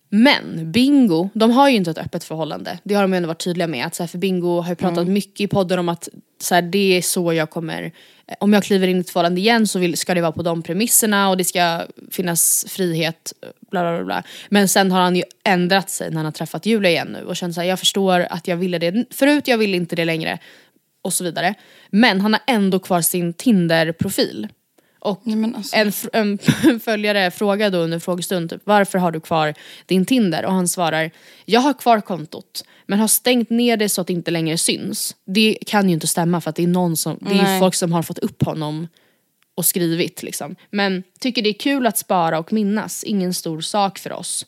[0.10, 2.80] Men Bingo, de har ju inte ett öppet förhållande.
[2.84, 3.86] Det har de ju ändå varit tydliga med.
[3.86, 5.14] Att så här, för Bingo har ju pratat Mm.
[5.14, 6.10] mycket i podden om att
[6.42, 7.84] så här, det är så jag kommer,
[8.28, 10.44] eh, om jag kliver in i ett förhållande igen så vill, ska det vara på
[10.44, 11.82] de premisserna och det ska
[12.12, 13.34] finnas frihet.
[13.72, 14.24] Bla, bla, bla.
[14.50, 17.36] Men sen har han ju ändrat sig när han har träffat Julia igen nu och
[17.36, 20.38] känt såhär, jag förstår att jag ville det förut, jag vill inte det längre.
[21.02, 21.54] Och så vidare.
[21.90, 24.48] Men han har ändå kvar sin Tinder-profil.
[25.00, 25.22] Och
[25.56, 25.76] alltså.
[25.76, 29.54] en, en följare frågade då under frågestund typ, varför har du kvar
[29.86, 30.46] din Tinder?
[30.46, 31.12] Och han svarar,
[31.46, 35.16] jag har kvar kontot men har stängt ner det så att det inte längre syns.
[35.26, 37.76] Det kan ju inte stämma för att det är någon som, det är ju folk
[37.76, 38.88] som har fått upp honom
[39.56, 40.56] och skrivit liksom.
[40.72, 44.46] Men tycker det är kul att spara och minnas, ingen stor sak för oss.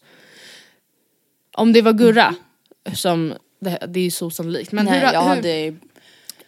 [1.53, 2.35] Om det var Gurra,
[2.93, 4.71] som, det, det är ju så sannolikt.
[4.71, 5.75] Men Nej, hur, hur, hade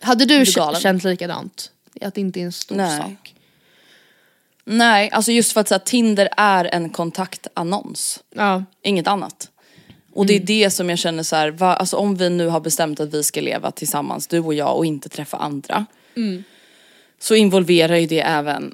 [0.04, 0.82] hade du galen.
[0.82, 1.72] känt likadant?
[2.02, 2.98] Att det inte är en stor Nej.
[2.98, 3.33] sak?
[4.66, 8.24] Nej, alltså just för att så här, Tinder är en kontaktannons.
[8.36, 8.64] Ja.
[8.84, 9.50] Inget annat.
[10.14, 12.60] Och det är det som jag känner så här, va, alltså om vi nu har
[12.60, 15.86] bestämt att vi ska leva tillsammans, du och jag, och inte träffa andra.
[17.20, 18.74] Så involverar ju det även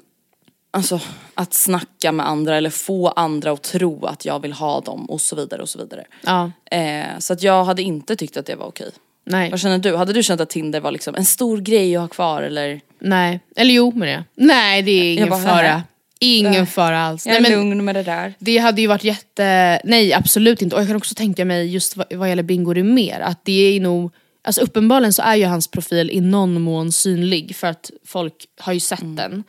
[0.70, 1.00] alltså,
[1.34, 5.20] att snacka med andra eller få andra att tro att jag vill ha dem och
[5.20, 6.04] så vidare och så vidare.
[6.24, 6.50] Ja.
[6.70, 8.90] Eh, så att jag hade inte tyckt att det var okej.
[9.24, 9.50] Nej.
[9.50, 9.96] Vad känner du?
[9.96, 12.80] Hade du känt att Tinder var liksom en stor grej att ha kvar eller?
[13.00, 14.24] Nej, eller jo med det.
[14.34, 15.82] Nej det är ingen bara, fara.
[16.20, 16.66] Ingen Nej.
[16.66, 17.26] fara alls.
[17.26, 18.34] Jag är Nej, men lugn med det där.
[18.38, 19.80] det hade ju varit jätte...
[19.84, 20.76] Nej absolut inte.
[20.76, 23.80] Och jag kan också tänka mig just vad, vad gäller Bingo mer att det är
[23.80, 24.12] nog...
[24.44, 28.72] Alltså uppenbarligen så är ju hans profil i någon mån synlig för att folk har
[28.72, 29.44] ju sett den.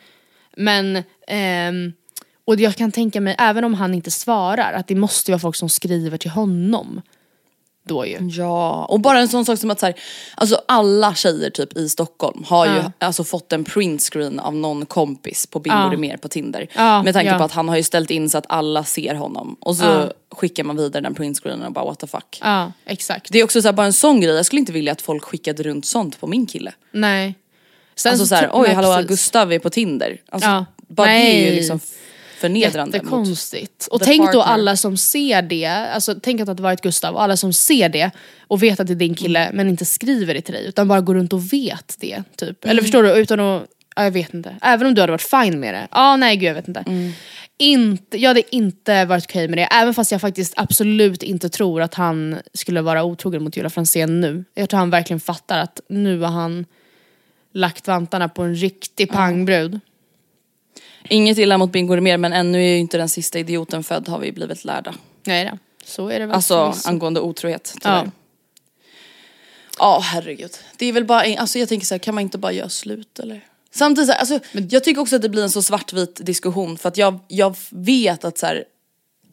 [0.56, 1.02] Men...
[1.28, 1.92] ehm,
[2.44, 5.40] och jag kan tänka mig, även om han inte svarar, att det måste ju vara
[5.40, 7.02] folk som skriver till honom.
[7.84, 8.18] Då ju.
[8.30, 9.94] Ja, och bara en sån sak som att så här,
[10.34, 12.92] alltså alla tjejer typ i Stockholm har ju Ja.
[12.98, 15.90] alltså fått en printscreen av någon kompis på Bingo Ja.
[15.92, 16.66] Rimér på Tinder.
[16.74, 17.38] Ja, med tanke ja.
[17.38, 20.64] på att han har ju ställt in så att alla ser honom och så skickar
[20.64, 22.38] man vidare den printscreenen och bara what the fuck.
[22.42, 23.32] Ja, exakt.
[23.32, 25.24] Det är också så här, bara en sån grej, jag skulle inte vilja att folk
[25.24, 26.72] skickade runt sånt på min kille.
[26.92, 27.34] Nej.
[27.94, 29.08] Sen alltså så här, tror- oj nej, hallå precis.
[29.08, 30.20] Gustav är på Tinder.
[30.30, 30.66] Alltså.
[30.88, 31.56] Bara det är ju Nej.
[31.56, 31.80] liksom
[32.42, 32.96] förnedrande.
[32.98, 33.86] mot- Jättekonstigt.
[33.90, 34.54] Och the tänk då partner.
[34.54, 37.88] alla som ser det, alltså tänk att det hade varit Gustav och alla som ser
[37.88, 38.10] det
[38.48, 39.56] och vet att det är din kille Mm.
[39.56, 42.22] men inte skriver det till dig utan bara går runt och vet det.
[42.36, 42.64] Typ.
[42.64, 42.70] Mm.
[42.70, 43.10] Eller förstår du?
[43.14, 43.62] Utan att,
[43.96, 44.56] ja, jag vet inte.
[44.62, 45.88] Även om du hade varit fine med det.
[45.90, 46.84] Ja nej gud jag vet inte.
[46.86, 47.12] Mm.
[47.58, 51.82] inte, jag hade inte varit okej med det, även fast jag faktiskt absolut inte tror
[51.82, 54.44] att han skulle vara otrogen mot Julia Franzén nu.
[54.54, 56.66] Jag tror han verkligen fattar att nu har han
[57.54, 59.80] lagt vantarna på en riktig pangbrud.
[61.08, 64.18] Inget illa mot Bingo mer men ännu är ju inte den sista idioten född har
[64.18, 64.94] vi blivit lärda.
[65.24, 65.58] Nej då.
[65.84, 66.34] så är det väl.
[66.34, 67.80] Alltså angående otrohet Ja.
[67.82, 68.10] tyvärr.
[69.78, 70.50] Ja herregud.
[70.76, 72.68] Det är väl bara, en- alltså jag tänker så här, kan man inte bara göra
[72.68, 73.40] slut eller?
[73.70, 74.38] Samtidigt så här, alltså,
[74.70, 78.24] jag tycker också att det blir en så svartvit diskussion för att jag, jag vet
[78.24, 78.64] att så här,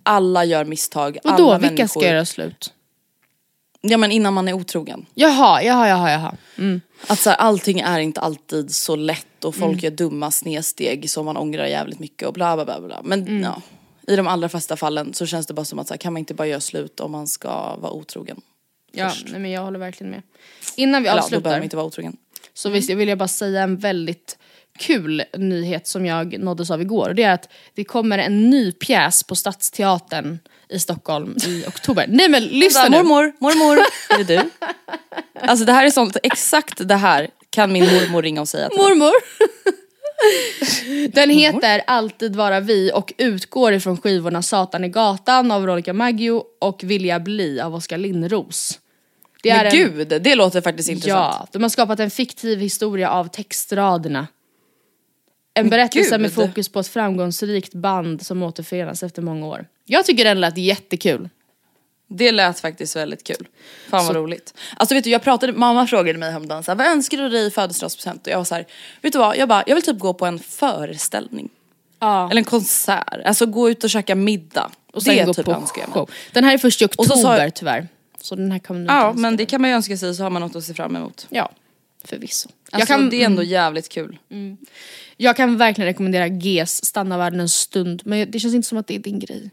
[0.03, 1.17] alla gör misstag.
[1.23, 2.01] Vadå, alla vilka människor.
[2.01, 2.73] ska göra slut?
[3.81, 5.05] Ja men innan man är otrogen.
[5.13, 6.35] Jaha, jaha, jaha, jaha.
[6.57, 6.81] Mm.
[7.07, 9.79] Att så här, allting är inte alltid så lätt och folk Mm.
[9.83, 12.79] gör dumma snedsteg som man ångrar jävligt mycket och bla bla bla.
[12.81, 13.01] bla.
[13.03, 13.43] Men Mm.
[13.43, 13.61] ja,
[14.07, 16.19] i de allra flesta fallen så känns det bara som att så här, kan man
[16.19, 18.41] inte bara göra slut om man ska vara otrogen?
[18.91, 20.21] Ja, nej, men jag håller verkligen med.
[20.75, 22.17] Innan vi Eller ja, då behöver avslutar man inte vara otrogen.
[22.53, 24.37] så visst, vill jag bara säga en väldigt
[24.79, 27.09] kul nyhet som jag nåddes av igår.
[27.09, 32.05] Och det är att det kommer en ny pjäs på Stadsteatern i Stockholm i oktober.
[32.09, 32.97] Nej men lyssna nu!
[32.97, 33.77] Mormor, mormor,
[34.09, 34.49] är det du?
[35.41, 38.77] Alltså det här är sånt, exakt det här kan min mormor ringa och säga till.
[38.77, 39.13] Mormor!
[41.13, 46.43] Den heter Alltid vara vi och utgår ifrån skivorna Satan i gatan av Veronica Maggio
[46.61, 48.79] och Vilja bli av Oskar Lindros.
[49.43, 51.35] Det Men en- gud, det låter faktiskt intressant.
[51.39, 54.27] Ja, de har skapat en fiktiv historia av textraderna.
[55.59, 56.21] En berättelse gud.
[56.21, 59.65] med fokus på ett framgångsrikt band som återförenas efter många år.
[59.85, 61.29] Jag tycker den lät jättekul.
[62.07, 63.47] Det lät faktiskt väldigt kul.
[63.89, 64.53] Fan vad roligt.
[64.77, 67.47] Alltså vet du, jag pratade, mamma frågade mig häromdagen så här, vad önskar du dig
[67.47, 68.27] i födelsedagspresent?
[68.27, 68.65] Och jag var så här,
[69.01, 71.49] vet du vad, jag bara, jag vill typ gå på en föreställning.
[71.99, 72.29] Ja.
[72.31, 74.71] Eller en konsert, alltså gå ut och käka middag.
[74.93, 75.93] Och sen det gå typ på önskar jag mig.
[75.93, 76.09] show.
[76.31, 77.87] Den här är först i Och så sa oktober tyvärr.
[78.21, 80.29] Så den här kommer nu Ja men det kan man ju önska sig så har
[80.29, 81.27] man något att se fram emot.
[81.29, 81.51] Ja,
[82.05, 82.49] förvisso.
[82.71, 84.17] Alltså, jag, kan, det är ändå jävligt kul.
[85.17, 88.87] jag kan verkligen rekommendera Gs Stanna världen en stund men det känns inte som att
[88.87, 89.49] det är din grej.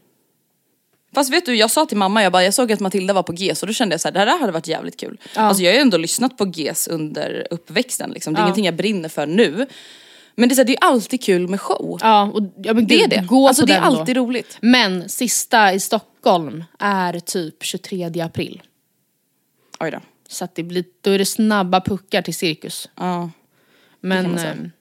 [1.15, 3.33] Fast vet du, jag sa till mamma, jag bara, jag såg att Matilda var på
[3.33, 5.17] GES och då kände jag så här, det här hade varit jävligt kul.
[5.35, 8.33] Alltså jag har ju ändå lyssnat på GES under uppväxten liksom.
[8.33, 8.45] det är Ja.
[8.45, 9.65] ingenting jag brinner för nu.
[10.35, 11.99] Men det är, så här, det är alltid kul med show.
[12.01, 13.25] Ja, och, ja men Det är det.
[13.27, 13.99] Gå Alltså på det är den då.
[13.99, 14.57] alltid roligt.
[14.61, 18.61] Men sista i Stockholm är typ 23 april.
[19.79, 19.99] Oj då.
[20.29, 22.89] Så att det blir, då är det snabba puckar till cirkus.
[22.95, 23.29] Ja.
[23.99, 24.71] Men, ehm,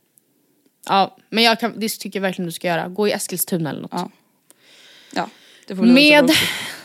[0.89, 2.89] ja, men jag kan, det tycker jag verkligen du ska göra.
[2.89, 3.91] Gå i Eskilstuna eller något.
[3.95, 4.11] Ja.
[5.15, 5.29] ja
[5.67, 6.31] det får bli Med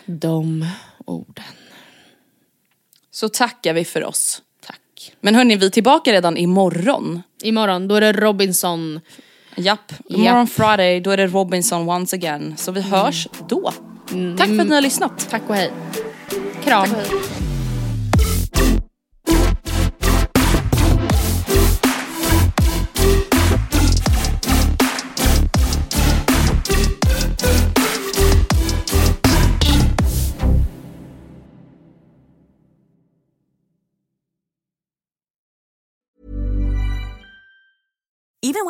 [0.05, 0.67] de
[1.05, 1.43] orden.
[3.11, 4.41] Så tackar vi för oss.
[4.65, 5.13] Tack.
[5.19, 7.21] Men hörni, vi är tillbaka redan imorgon.
[7.43, 8.99] Imorgon, då är det Robinson.
[9.55, 12.57] Japp, imorgon Friday, då är det Robinson once again.
[12.57, 13.73] Så vi hörs då.
[14.37, 15.29] Tack för att ni har lyssnat.
[15.29, 15.71] Tack och hej.
[16.63, 16.85] Kram.
[16.85, 17.40] Even